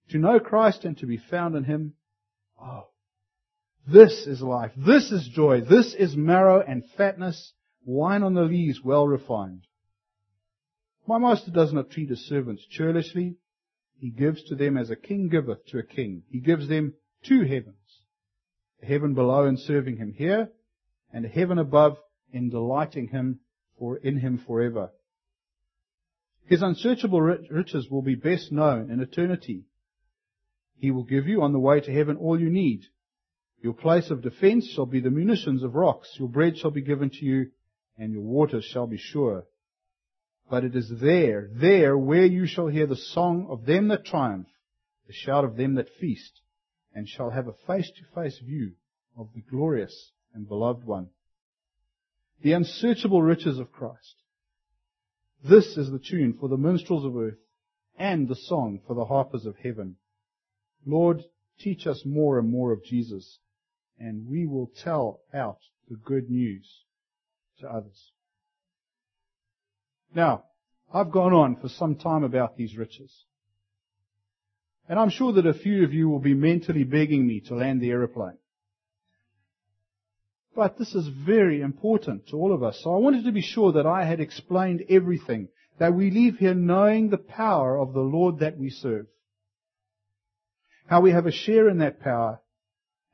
To 0.09 0.19
know 0.19 0.41
Christ 0.41 0.87
and 0.87 0.97
to 0.99 1.07
be 1.07 1.19
found 1.19 1.55
in 1.55 1.65
him, 1.65 1.97
oh, 2.59 2.90
this 3.87 4.27
is 4.27 4.41
life, 4.41 4.73
this 4.77 5.11
is 5.11 5.29
joy, 5.29 5.61
this 5.63 5.95
is 5.95 6.17
marrow 6.17 6.61
and 6.61 6.85
fatness, 6.97 7.53
wine 7.85 8.23
on 8.23 8.35
the 8.35 8.43
lees 8.43 8.81
well 8.85 9.07
refined. 9.07 9.67
My 11.07 11.19
master 11.19 11.51
does 11.51 11.73
not 11.73 11.91
treat 11.91 12.11
his 12.11 12.27
servants 12.27 12.65
churlishly. 12.71 13.37
He 13.99 14.11
gives 14.11 14.43
to 14.45 14.55
them 14.55 14.77
as 14.77 14.91
a 14.91 14.97
king 14.97 15.29
giveth 15.29 15.67
to 15.67 15.79
a 15.79 15.83
king. 15.83 16.23
He 16.31 16.39
gives 16.39 16.69
them 16.69 16.95
two 17.25 17.43
heavens. 17.43 17.77
A 18.83 18.87
heaven 18.87 19.15
below 19.15 19.47
in 19.47 19.57
serving 19.57 19.97
him 19.97 20.13
here, 20.13 20.51
and 21.13 21.25
a 21.25 21.29
heaven 21.29 21.59
above 21.59 21.99
in 22.33 22.49
delighting 22.49 23.09
him 23.09 23.41
for 23.79 23.97
in 23.97 24.19
him 24.19 24.39
forever. 24.47 24.91
His 26.47 26.63
unsearchable 26.63 27.21
riches 27.21 27.89
will 27.91 28.03
be 28.03 28.15
best 28.15 28.51
known 28.53 28.91
in 28.91 29.01
eternity. 29.01 29.65
He 30.77 30.91
will 30.91 31.05
give 31.05 31.27
you 31.27 31.43
on 31.43 31.53
the 31.53 31.59
way 31.59 31.81
to 31.81 31.93
heaven 31.93 32.17
all 32.17 32.41
you 32.41 32.51
need. 32.51 32.83
Your 33.63 33.75
place 33.75 34.11
of 34.11 34.23
defense 34.23 34.67
shall 34.75 34.87
be 34.87 35.01
the 35.01 35.11
munitions 35.11 35.63
of 35.63 35.75
rocks. 35.75 36.17
Your 36.19 36.29
bread 36.29 36.57
shall 36.57 36.71
be 36.71 36.81
given 36.81 37.11
to 37.11 37.25
you, 37.25 37.51
and 37.99 38.13
your 38.13 38.23
waters 38.23 38.65
shall 38.65 38.87
be 38.87 38.97
sure. 38.97 39.45
But 40.51 40.65
it 40.65 40.75
is 40.75 40.91
there, 41.01 41.51
there 41.53 41.97
where 41.97 42.25
you 42.25 42.47
shall 42.47 42.69
hear 42.69 42.87
the 42.87 42.97
song 42.97 43.47
of 43.51 43.67
them 43.67 43.89
that 43.89 44.05
triumph, 44.05 44.49
the 45.07 45.13
shout 45.13 45.45
of 45.45 45.57
them 45.57 45.75
that 45.75 45.91
feast, 46.01 46.41
and 46.95 47.07
shall 47.07 47.31
have 47.31 47.49
a 47.49 47.55
face-to-face 47.67 48.41
view 48.41 48.73
of 49.17 49.29
the 49.35 49.43
glorious 49.43 50.13
and 50.35 50.49
beloved 50.49 50.85
one. 50.85 51.09
The 52.43 52.53
unsearchable 52.53 53.23
riches 53.23 53.59
of 53.59 53.71
Christ. 53.71 54.15
This 55.45 55.77
is 55.77 55.91
the 55.91 55.99
tune 55.99 56.37
for 56.41 56.49
the 56.49 56.57
minstrels 56.57 57.05
of 57.05 57.17
earth 57.17 57.39
and 57.99 58.27
the 58.27 58.37
song 58.37 58.81
for 58.87 58.95
the 58.95 59.05
harpers 59.05 59.45
of 59.45 59.57
heaven. 59.63 59.97
Lord, 60.87 61.23
teach 61.59 61.87
us 61.87 62.03
more 62.07 62.39
and 62.39 62.51
more 62.51 62.73
of 62.73 62.83
Jesus, 62.83 63.39
and 64.01 64.27
we 64.27 64.47
will 64.47 64.73
tell 64.83 65.21
out 65.33 65.59
the 65.89 65.97
good 65.97 66.31
news 66.31 66.67
to 67.61 67.69
others. 67.69 68.13
Now, 70.15 70.45
I've 70.93 71.13
gone 71.13 71.35
on 71.35 71.57
for 71.57 71.69
some 71.69 71.95
time 71.97 72.25
about 72.25 72.57
these 72.57 72.77
riches. 72.77 73.13
And 74.89 74.99
I'm 74.99 75.11
sure 75.11 75.33
that 75.35 75.47
a 75.47 75.55
few 75.55 75.85
of 75.85 75.93
you 75.93 76.09
will 76.09 76.19
be 76.19 76.35
mentally 76.35 76.83
begging 76.83 77.27
me 77.27 77.41
to 77.43 77.55
land 77.55 77.81
the 77.81 77.91
aeroplane. 77.91 78.39
But 80.57 80.79
this 80.79 80.95
is 80.95 81.07
very 81.07 81.61
important 81.61 82.27
to 82.29 82.37
all 82.37 82.53
of 82.53 82.65
us. 82.65 82.81
So 82.83 82.93
I 82.93 82.99
wanted 82.99 83.25
to 83.25 83.33
be 83.33 83.43
sure 83.43 83.73
that 83.73 83.87
I 83.87 84.05
had 84.05 84.19
explained 84.19 84.85
everything, 84.89 85.49
that 85.79 85.95
we 85.95 86.11
leave 86.11 86.39
here 86.39 86.55
knowing 86.55 87.09
the 87.09 87.19
power 87.19 87.79
of 87.79 87.93
the 87.93 88.01
Lord 88.01 88.41
that 88.41 88.59
we 88.59 88.71
serve. 88.71 89.07
How 90.87 91.01
we 91.01 91.13
have 91.13 91.27
a 91.27 91.31
share 91.31 91.69
in 91.69 91.79
that 91.79 92.01
power, 92.01 92.41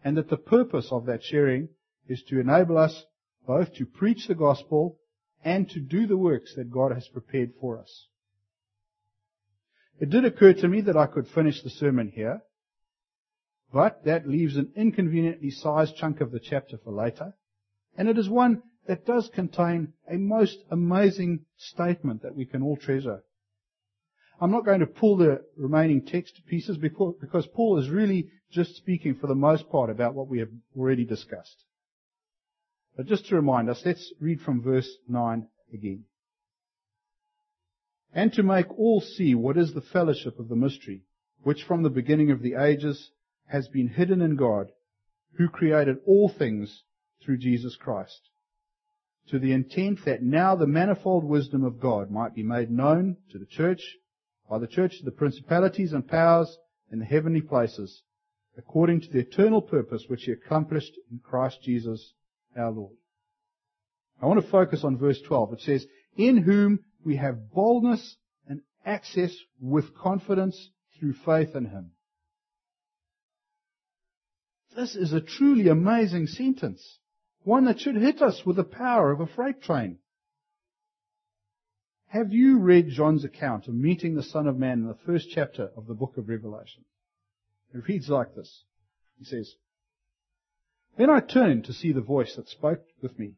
and 0.07 0.17
that 0.17 0.31
the 0.31 0.37
purpose 0.37 0.87
of 0.93 1.07
that 1.07 1.21
sharing 1.25 1.69
is 2.07 2.23
to 2.23 2.39
enable 2.39 2.79
us 2.79 3.07
both 3.45 3.75
to 3.75 3.85
preach 3.85 4.29
the 4.29 4.37
gospel 4.37 5.01
and 5.45 5.69
to 5.69 5.81
do 5.81 6.07
the 6.07 6.17
works 6.17 6.55
that 6.55 6.71
God 6.71 6.93
has 6.93 7.09
prepared 7.09 7.51
for 7.61 7.81
us. 7.81 8.07
It 9.99 10.11
did 10.11 10.25
occur 10.25 10.53
to 10.53 10.69
me 10.69 10.83
that 10.83 10.97
I 10.97 11.07
could 11.07 11.27
finish 11.27 11.61
the 11.61 11.71
sermon 11.71 12.13
here, 12.15 12.41
but 13.73 14.05
that 14.05 14.29
leaves 14.29 14.57
an 14.57 14.71
inconveniently 14.77 15.51
sized 15.51 15.97
chunk 15.97 16.21
of 16.21 16.31
the 16.31 16.39
chapter 16.39 16.79
for 16.79 16.93
later, 16.93 17.35
and 17.99 18.09
it 18.09 18.17
is 18.17 18.29
one 18.29 18.63
that 18.87 19.07
does 19.07 19.29
contain 19.35 19.93
a 20.09 20.19
most 20.19 20.59
amazing 20.71 21.47
statement 21.57 22.23
that 22.23 22.37
we 22.37 22.47
can 22.47 22.63
all 22.63 22.77
treasure. 22.77 23.25
I'm 24.41 24.51
not 24.51 24.67
going 24.67 24.81
to 24.81 24.87
pull 24.87 25.17
the 25.17 25.43
remaining 25.57 26.03
text 26.03 26.41
pieces 26.47 26.77
because, 26.77 27.15
because 27.21 27.47
Paul 27.47 27.79
is 27.79 27.89
really 27.89 28.29
just 28.51 28.77
speaking 28.77 29.15
for 29.15 29.27
the 29.27 29.35
most 29.35 29.71
part 29.71 29.89
about 29.89 30.15
what 30.15 30.29
we 30.29 30.41
have 30.41 30.51
already 30.77 31.05
discussed. 31.05 31.65
But 32.97 33.07
just 33.07 33.27
to 33.27 33.37
remind 33.37 33.71
us, 33.71 33.83
let's 33.85 34.13
read 34.21 34.41
from 34.41 34.63
verse 34.63 34.89
9 35.09 35.47
again. 35.73 36.05
And 38.13 38.33
to 38.35 38.43
make 38.43 38.79
all 38.79 39.01
see 39.01 39.35
what 39.35 39.57
is 39.57 39.75
the 39.75 39.81
fellowship 39.81 40.39
of 40.39 40.49
the 40.49 40.57
mystery, 40.57 41.03
which 41.43 41.65
from 41.65 41.83
the 41.83 41.91
beginning 41.91 42.31
of 42.31 42.43
the 42.43 42.55
ages 42.55 43.11
has 43.47 43.69
been 43.69 43.89
hidden 43.89 44.21
in 44.21 44.37
God, 44.37 44.69
who 45.37 45.49
created 45.49 45.99
all 46.07 46.29
things 46.29 46.83
through 47.23 47.39
Jesus 47.39 47.77
Christ, 47.77 48.31
to 49.29 49.39
the 49.39 49.53
intent 49.53 50.05
that 50.05 50.23
now 50.23 50.57
the 50.57 50.67
manifold 50.67 51.25
wisdom 51.25 51.65
of 51.65 51.81
God 51.81 52.11
might 52.11 52.35
be 52.35 52.43
made 52.43 52.71
known 52.71 53.17
to 53.31 53.39
the 53.39 53.47
church, 53.47 53.97
by 54.49 54.59
the 54.59 54.67
church 54.67 54.99
to 54.99 55.05
the 55.05 55.11
principalities 55.11 55.93
and 55.93 56.07
powers 56.07 56.57
in 56.91 56.99
the 56.99 57.05
heavenly 57.05 57.41
places, 57.41 58.03
according 58.57 59.01
to 59.01 59.09
the 59.09 59.19
eternal 59.19 59.61
purpose 59.61 60.05
which 60.09 60.25
he 60.25 60.33
accomplished 60.33 60.93
in 61.11 61.19
Christ 61.19 61.59
Jesus 61.63 62.13
our 62.57 62.71
Lord. 62.71 62.97
I 64.21 64.27
want 64.27 64.43
to 64.43 64.51
focus 64.51 64.83
on 64.85 64.97
verse 64.97 65.21
12. 65.27 65.55
It 65.55 65.61
says, 65.61 65.87
In 66.17 66.39
whom 66.39 66.81
we 67.05 67.17
have 67.17 67.51
boldness 67.51 68.17
and 68.49 68.63
access 68.85 69.35
with 69.61 69.95
confidence 69.95 70.71
through 70.99 71.15
faith 71.25 71.55
in 71.55 71.67
him. 71.67 71.91
This 74.75 74.95
is 74.95 75.13
a 75.13 75.21
truly 75.21 75.69
amazing 75.69 76.27
sentence. 76.27 76.99
One 77.43 77.65
that 77.67 77.81
should 77.81 77.97
hit 77.97 78.23
us 78.23 78.43
with 78.45 78.57
the 78.57 78.65
power 78.65 79.11
of 79.11 79.21
a 79.21 79.27
freight 79.27 79.63
train. 79.63 79.99
Have 82.09 82.33
you 82.33 82.59
read 82.59 82.89
John's 82.91 83.25
account 83.25 83.67
of 83.67 83.75
meeting 83.75 84.15
the 84.15 84.23
Son 84.23 84.47
of 84.47 84.57
Man 84.57 84.79
in 84.79 84.87
the 84.87 84.95
first 84.95 85.29
chapter 85.31 85.71
of 85.77 85.87
the 85.87 85.95
book 85.95 86.17
of 86.17 86.29
Revelation? 86.29 86.85
It 87.75 87.89
reads 87.89 88.09
like 88.09 88.35
this. 88.35 88.63
He 89.19 89.25
says, 89.25 89.57
Then 90.97 91.11
I 91.11 91.19
turned 91.19 91.65
to 91.65 91.73
see 91.73 91.93
the 91.93 92.01
voice 92.01 92.37
that 92.37 92.49
spoke 92.49 92.85
with 93.03 93.19
me. 93.19 93.35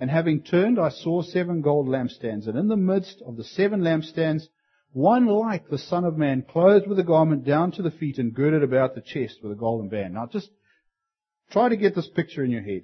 And 0.00 0.10
having 0.10 0.42
turned, 0.42 0.78
I 0.78 0.88
saw 0.88 1.22
seven 1.22 1.60
gold 1.60 1.86
lampstands, 1.86 2.48
and 2.48 2.58
in 2.58 2.66
the 2.66 2.76
midst 2.76 3.22
of 3.22 3.36
the 3.36 3.44
seven 3.44 3.80
lampstands, 3.80 4.48
one 4.92 5.26
like 5.26 5.68
the 5.68 5.78
Son 5.78 6.04
of 6.04 6.18
Man, 6.18 6.42
clothed 6.42 6.88
with 6.88 6.98
a 6.98 7.04
garment 7.04 7.44
down 7.44 7.70
to 7.72 7.82
the 7.82 7.92
feet 7.92 8.18
and 8.18 8.34
girded 8.34 8.64
about 8.64 8.96
the 8.96 9.02
chest 9.02 9.38
with 9.40 9.52
a 9.52 9.56
golden 9.56 9.88
band. 9.88 10.14
Now 10.14 10.26
just 10.26 10.50
try 11.50 11.68
to 11.68 11.76
get 11.76 11.94
this 11.94 12.08
picture 12.08 12.44
in 12.44 12.50
your 12.50 12.62
head. 12.62 12.82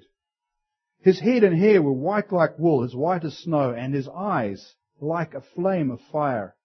His 1.01 1.19
head 1.19 1.43
and 1.43 1.57
hair 1.57 1.81
were 1.81 1.91
white 1.91 2.31
like 2.31 2.57
wool, 2.57 2.85
as 2.85 2.95
white 2.95 3.25
as 3.25 3.37
snow, 3.37 3.71
and 3.71 3.93
his 3.93 4.07
eyes 4.07 4.75
like 5.01 5.33
a 5.33 5.41
flame 5.41 5.91
of 5.91 5.99
fire. 6.11 6.55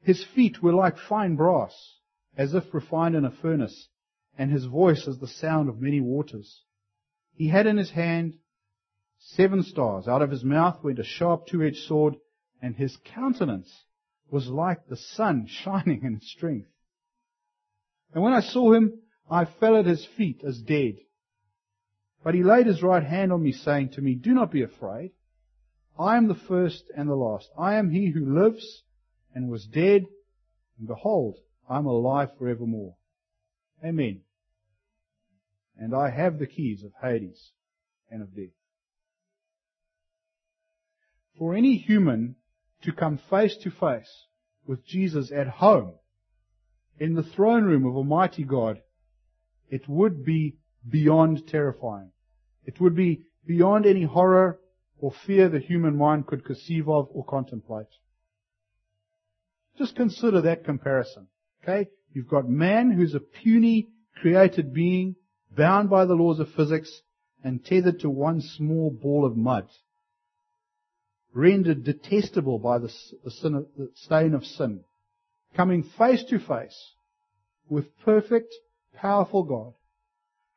His 0.00 0.24
feet 0.24 0.62
were 0.62 0.72
like 0.72 0.96
fine 0.98 1.36
brass, 1.36 1.98
as 2.36 2.54
if 2.54 2.72
refined 2.72 3.14
in 3.14 3.24
a 3.24 3.30
furnace, 3.30 3.88
and 4.36 4.50
his 4.50 4.64
voice 4.64 5.06
as 5.06 5.18
the 5.18 5.26
sound 5.26 5.68
of 5.68 5.80
many 5.80 6.00
waters. 6.00 6.62
He 7.34 7.48
had 7.48 7.66
in 7.66 7.76
his 7.76 7.90
hand 7.90 8.38
seven 9.18 9.62
stars. 9.62 10.08
Out 10.08 10.22
of 10.22 10.30
his 10.30 10.44
mouth 10.44 10.82
went 10.82 10.98
a 10.98 11.04
sharp 11.04 11.46
two-edged 11.46 11.84
sword, 11.84 12.16
and 12.62 12.74
his 12.76 12.96
countenance 13.04 13.84
was 14.30 14.48
like 14.48 14.86
the 14.86 14.96
sun 14.96 15.46
shining 15.48 16.02
in 16.04 16.20
strength. 16.20 16.70
And 18.14 18.22
when 18.22 18.32
I 18.32 18.40
saw 18.40 18.72
him, 18.72 19.02
I 19.30 19.44
fell 19.44 19.76
at 19.76 19.86
his 19.86 20.06
feet 20.16 20.42
as 20.44 20.60
dead. 20.62 20.96
But 22.24 22.34
he 22.34 22.42
laid 22.42 22.66
his 22.66 22.82
right 22.82 23.02
hand 23.02 23.32
on 23.32 23.42
me, 23.42 23.52
saying 23.52 23.90
to 23.90 24.00
me, 24.00 24.14
Do 24.14 24.32
not 24.32 24.50
be 24.50 24.62
afraid. 24.62 25.12
I 25.98 26.16
am 26.16 26.28
the 26.28 26.34
first 26.34 26.84
and 26.96 27.08
the 27.08 27.16
last. 27.16 27.50
I 27.58 27.74
am 27.74 27.90
he 27.90 28.10
who 28.10 28.24
lives 28.24 28.84
and 29.34 29.48
was 29.48 29.66
dead, 29.66 30.06
and 30.78 30.86
behold, 30.86 31.36
I 31.68 31.78
am 31.78 31.86
alive 31.86 32.30
forevermore. 32.38 32.94
Amen. 33.84 34.20
And 35.76 35.94
I 35.94 36.10
have 36.10 36.38
the 36.38 36.46
keys 36.46 36.84
of 36.84 36.92
Hades 37.02 37.50
and 38.10 38.22
of 38.22 38.34
death. 38.34 38.46
For 41.38 41.54
any 41.54 41.76
human 41.76 42.36
to 42.82 42.92
come 42.92 43.18
face 43.30 43.56
to 43.58 43.70
face 43.70 44.26
with 44.66 44.84
Jesus 44.84 45.30
at 45.32 45.48
home 45.48 45.94
in 46.98 47.14
the 47.14 47.22
throne 47.22 47.64
room 47.64 47.86
of 47.86 47.96
Almighty 47.96 48.44
God, 48.44 48.80
it 49.68 49.88
would 49.88 50.24
be 50.24 50.56
beyond 50.88 51.46
terrifying. 51.48 52.10
It 52.64 52.80
would 52.80 52.94
be 52.94 53.26
beyond 53.46 53.86
any 53.86 54.04
horror 54.04 54.58
or 55.00 55.12
fear 55.26 55.48
the 55.48 55.58
human 55.58 55.96
mind 55.96 56.26
could 56.26 56.44
conceive 56.44 56.88
of 56.88 57.08
or 57.12 57.24
contemplate. 57.24 57.86
Just 59.76 59.94
consider 59.94 60.40
that 60.42 60.64
comparison. 60.64 61.28
Okay? 61.62 61.88
You've 62.12 62.28
got 62.28 62.48
man 62.48 62.90
who's 62.90 63.14
a 63.14 63.20
puny 63.20 63.88
created 64.20 64.74
being, 64.74 65.14
bound 65.56 65.88
by 65.88 66.04
the 66.04 66.14
laws 66.14 66.40
of 66.40 66.48
physics, 66.50 67.02
and 67.44 67.64
tethered 67.64 68.00
to 68.00 68.10
one 68.10 68.40
small 68.40 68.90
ball 68.90 69.24
of 69.24 69.36
mud 69.36 69.68
rendered 71.38 71.84
detestable 71.84 72.58
by 72.58 72.78
the, 72.78 72.92
the, 73.24 73.66
the 73.76 73.90
stain 73.94 74.34
of 74.34 74.44
sin, 74.44 74.80
coming 75.54 75.82
face 75.82 76.24
to 76.24 76.38
face 76.38 76.92
with 77.68 77.86
perfect, 78.04 78.52
powerful 78.94 79.44
God, 79.44 79.74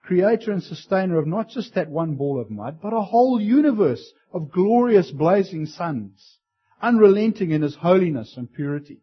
creator 0.04 0.52
and 0.52 0.64
sustainer 0.64 1.18
of 1.18 1.28
not 1.28 1.50
just 1.50 1.76
that 1.76 1.90
one 1.90 2.16
ball 2.16 2.40
of 2.40 2.50
mud, 2.50 2.80
but 2.82 2.94
a 2.94 3.02
whole 3.02 3.40
universe 3.40 4.12
of 4.34 4.52
glorious 4.52 5.12
blazing 5.12 5.66
suns, 5.66 6.38
unrelenting 6.82 7.52
in 7.52 7.62
his 7.62 7.76
holiness 7.76 8.36
and 8.38 8.52
purity. 8.52 9.02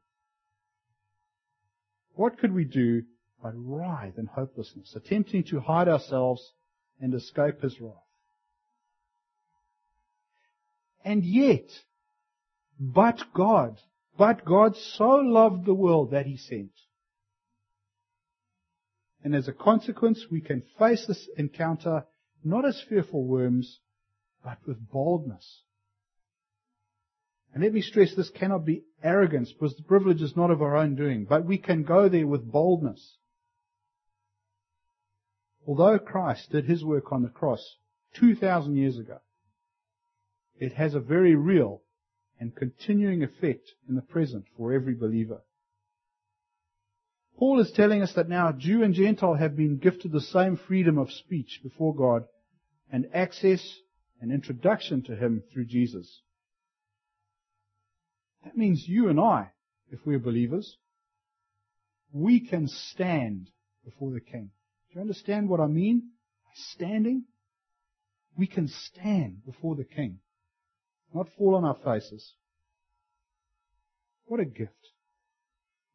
What 2.15 2.39
could 2.39 2.53
we 2.53 2.65
do 2.65 3.05
but 3.43 3.53
writhe 3.55 4.19
in 4.19 4.27
hopelessness, 4.27 4.97
attempting 4.97 5.45
to 5.45 5.61
hide 5.61 5.89
ourselves 5.89 6.53
and 7.01 7.15
escape 7.15 7.61
his 7.63 7.81
wrath? 7.81 7.95
And 11.05 11.25
yet, 11.25 11.71
but 12.79 13.23
God. 13.33 13.79
But 14.19 14.45
God 14.45 14.77
so 14.77 15.11
loved 15.11 15.65
the 15.65 15.75
world 15.75 16.11
that 16.11 16.27
he 16.27 16.37
sent. 16.37 16.73
And 19.25 19.35
as 19.35 19.49
a 19.49 19.53
consequence, 19.53 20.27
we 20.31 20.41
can 20.41 20.63
face 20.79 21.07
this 21.07 21.29
encounter 21.37 22.05
not 22.45 22.65
as 22.65 22.81
fearful 22.89 23.25
worms, 23.25 23.81
but 24.45 24.59
with 24.67 24.91
boldness. 24.91 25.63
And 27.53 27.63
let 27.63 27.73
me 27.73 27.81
stress 27.81 28.15
this 28.15 28.31
cannot 28.31 28.65
be 28.65 28.85
arrogance 29.03 29.53
because 29.53 29.77
the 29.77 29.83
privilege 29.83 30.23
is 30.23 30.37
not 30.37 30.51
of 30.51 30.63
our 30.63 30.77
own 30.77 30.95
doing, 30.95 31.25
but 31.25 31.45
we 31.45 31.59
can 31.59 31.83
go 31.83 32.09
there 32.09 32.27
with 32.27 32.51
boldness. 32.51 33.17
Although 35.67 35.99
Christ 35.99 36.51
did 36.51 36.65
his 36.67 36.85
work 36.85 37.13
on 37.13 37.23
the 37.23 37.29
cross 37.29 37.77
2,000 38.15 38.77
years 38.77 38.99
ago, 38.99 39.19
it 40.57 40.73
has 40.73 40.95
a 40.95 41.01
very 41.01 41.35
real 41.35 41.83
and 42.41 42.55
continuing 42.55 43.23
effect 43.23 43.73
in 43.89 43.95
the 43.95 44.03
present 44.03 44.45
for 44.57 44.73
every 44.73 44.95
believer. 44.95 45.43
Paul 47.38 47.61
is 47.61 47.70
telling 47.70 48.03
us 48.03 48.12
that 48.14 48.29
now 48.29 48.51
Jew 48.51 48.83
and 48.83 48.92
Gentile 48.92 49.35
have 49.35 49.57
been 49.57 49.79
gifted 49.79 50.11
the 50.11 50.20
same 50.20 50.57
freedom 50.57 50.98
of 50.98 51.12
speech 51.12 51.61
before 51.62 51.94
God 51.94 52.24
and 52.90 53.07
access 53.14 53.62
and 54.20 54.33
introduction 54.33 55.03
to 55.05 55.14
Him 55.14 55.44
through 55.53 55.66
Jesus. 55.66 56.22
That 58.44 58.57
means 58.57 58.85
you 58.88 59.09
and 59.09 59.20
I, 59.20 59.53
if 59.92 60.01
we're 60.05 60.18
believers, 60.18 60.79
we 62.12 62.40
can 62.40 62.66
stand 62.66 63.51
before 63.85 64.11
the 64.11 64.20
King. 64.20 64.51
Do 64.90 64.96
you 64.96 65.01
understand 65.01 65.48
what 65.48 65.61
I 65.61 65.66
mean 65.68 66.11
by 66.44 66.51
standing? 66.55 67.24
We 68.37 68.48
can 68.48 68.66
stand 68.66 69.44
before 69.46 69.77
the 69.77 69.85
King, 69.85 70.18
not 71.14 71.29
fall 71.38 71.55
on 71.55 71.64
our 71.64 71.77
faces. 71.85 72.33
What 74.24 74.40
a 74.40 74.44
gift. 74.44 74.72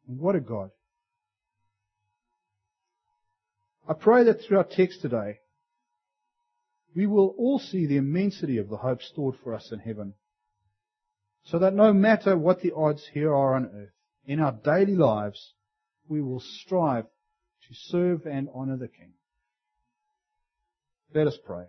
And 0.08 0.18
what 0.18 0.36
a 0.36 0.40
God. 0.40 0.70
I 3.86 3.92
pray 3.92 4.24
that 4.24 4.40
through 4.40 4.58
our 4.58 4.64
text 4.64 5.02
today, 5.02 5.40
we 6.94 7.06
will 7.06 7.34
all 7.36 7.58
see 7.58 7.86
the 7.86 7.96
immensity 7.96 8.58
of 8.58 8.68
the 8.68 8.78
hope 8.78 9.02
stored 9.02 9.36
for 9.42 9.54
us 9.54 9.70
in 9.72 9.80
heaven. 9.80 10.14
So 11.44 11.58
that 11.58 11.74
no 11.74 11.92
matter 11.92 12.38
what 12.38 12.62
the 12.62 12.72
odds 12.74 13.06
here 13.12 13.34
are 13.34 13.54
on 13.54 13.66
earth, 13.66 13.92
in 14.26 14.40
our 14.40 14.52
daily 14.52 14.96
lives, 14.96 15.52
we 16.08 16.22
will 16.22 16.40
strive 16.40 17.04
to 17.04 17.74
serve 17.74 18.26
and 18.26 18.48
honor 18.54 18.78
the 18.78 18.88
King. 18.88 19.12
Let 21.14 21.26
us 21.26 21.38
pray. 21.44 21.64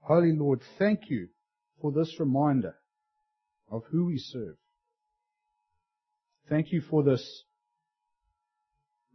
Holy 0.00 0.32
Lord, 0.32 0.62
thank 0.78 1.08
you 1.08 1.28
for 1.80 1.92
this 1.92 2.18
reminder 2.18 2.74
of 3.70 3.84
who 3.90 4.06
we 4.06 4.18
serve. 4.18 4.56
Thank 6.48 6.72
you 6.72 6.80
for 6.80 7.02
this 7.02 7.44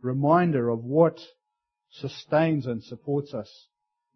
reminder 0.04 0.70
of 0.70 0.84
what 0.84 1.20
sustains 1.89 2.68
and 2.68 2.84
supports 2.84 3.34
us. 3.34 3.68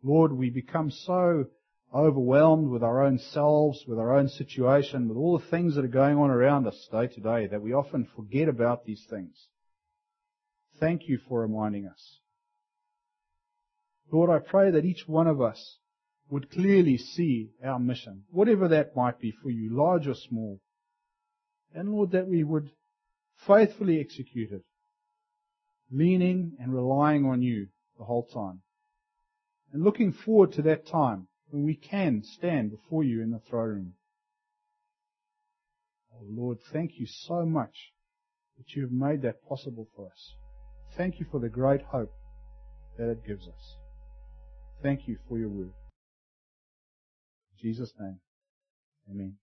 Lord, 0.04 0.32
we 0.34 0.50
become 0.50 0.92
so 0.92 1.46
overwhelmed 1.94 2.70
with 2.70 2.84
our 2.84 3.04
own 3.04 3.18
selves, 3.18 3.86
with 3.88 3.98
our 3.98 4.16
own 4.16 4.28
situation, 4.28 5.08
with 5.08 5.18
all 5.18 5.40
the 5.40 5.48
things 5.48 5.76
that 5.76 5.86
are 5.86 5.90
going 5.90 6.18
on 6.18 6.30
around 6.30 6.68
us 6.68 6.88
day 6.92 7.08
to 7.08 7.22
day 7.22 7.48
that 7.48 7.62
we 7.62 7.74
often 7.74 8.08
forget 8.16 8.50
about 8.50 8.86
these 8.86 9.06
things. 9.10 9.48
Thank 10.80 11.08
you 11.08 11.18
for 11.28 11.42
reminding 11.42 11.88
us. 11.88 12.20
Lord, 14.12 14.30
I 14.30 14.40
pray 14.40 14.72
that 14.72 14.86
each 14.86 15.08
one 15.08 15.28
of 15.28 15.42
us 15.42 15.78
would 16.30 16.52
clearly 16.52 16.98
see 16.98 17.52
our 17.64 17.80
mission, 17.80 18.24
whatever 18.30 18.68
that 18.68 18.96
might 18.96 19.20
be 19.20 19.32
for 19.32 19.50
you, 19.50 19.76
large 19.76 20.08
or 20.08 20.14
small. 20.14 20.60
And 21.74 21.90
Lord, 21.90 22.12
that 22.12 22.28
we 22.28 22.44
would 22.44 22.70
faithfully 23.46 24.00
execute 24.00 24.52
it, 24.52 24.64
leaning 25.92 26.54
and 26.60 26.74
relying 26.74 27.26
on 27.26 27.42
you 27.42 27.68
the 27.98 28.06
whole 28.06 28.26
time. 28.26 28.62
And 29.74 29.84
looking 29.84 30.14
forward 30.14 30.54
to 30.54 30.62
that 30.64 30.88
time 30.88 31.28
when 31.50 31.64
we 31.64 31.76
can 31.76 32.24
stand 32.24 32.72
before 32.72 33.04
you 33.04 33.22
in 33.22 33.32
the 33.32 33.40
throne 33.40 33.70
room. 33.70 33.94
Oh 36.14 36.26
Lord, 36.30 36.58
thank 36.72 37.00
you 37.00 37.06
so 37.06 37.46
much 37.46 37.94
that 38.58 38.76
you 38.76 38.82
have 38.84 38.92
made 38.92 39.22
that 39.22 39.46
possible 39.48 39.88
for 39.96 40.08
us. 40.08 40.34
Thank 40.96 41.20
you 41.20 41.26
for 41.30 41.40
the 41.40 41.50
great 41.50 41.82
hope 41.82 42.12
that 42.98 43.10
it 43.10 43.26
gives 43.26 43.48
us. 43.48 43.76
Thank 44.82 45.08
you 45.08 45.18
for 45.28 45.38
your 45.38 45.50
word. 45.50 45.74
In 47.52 47.70
Jesus' 47.70 47.94
name, 48.00 48.20
amen. 49.10 49.38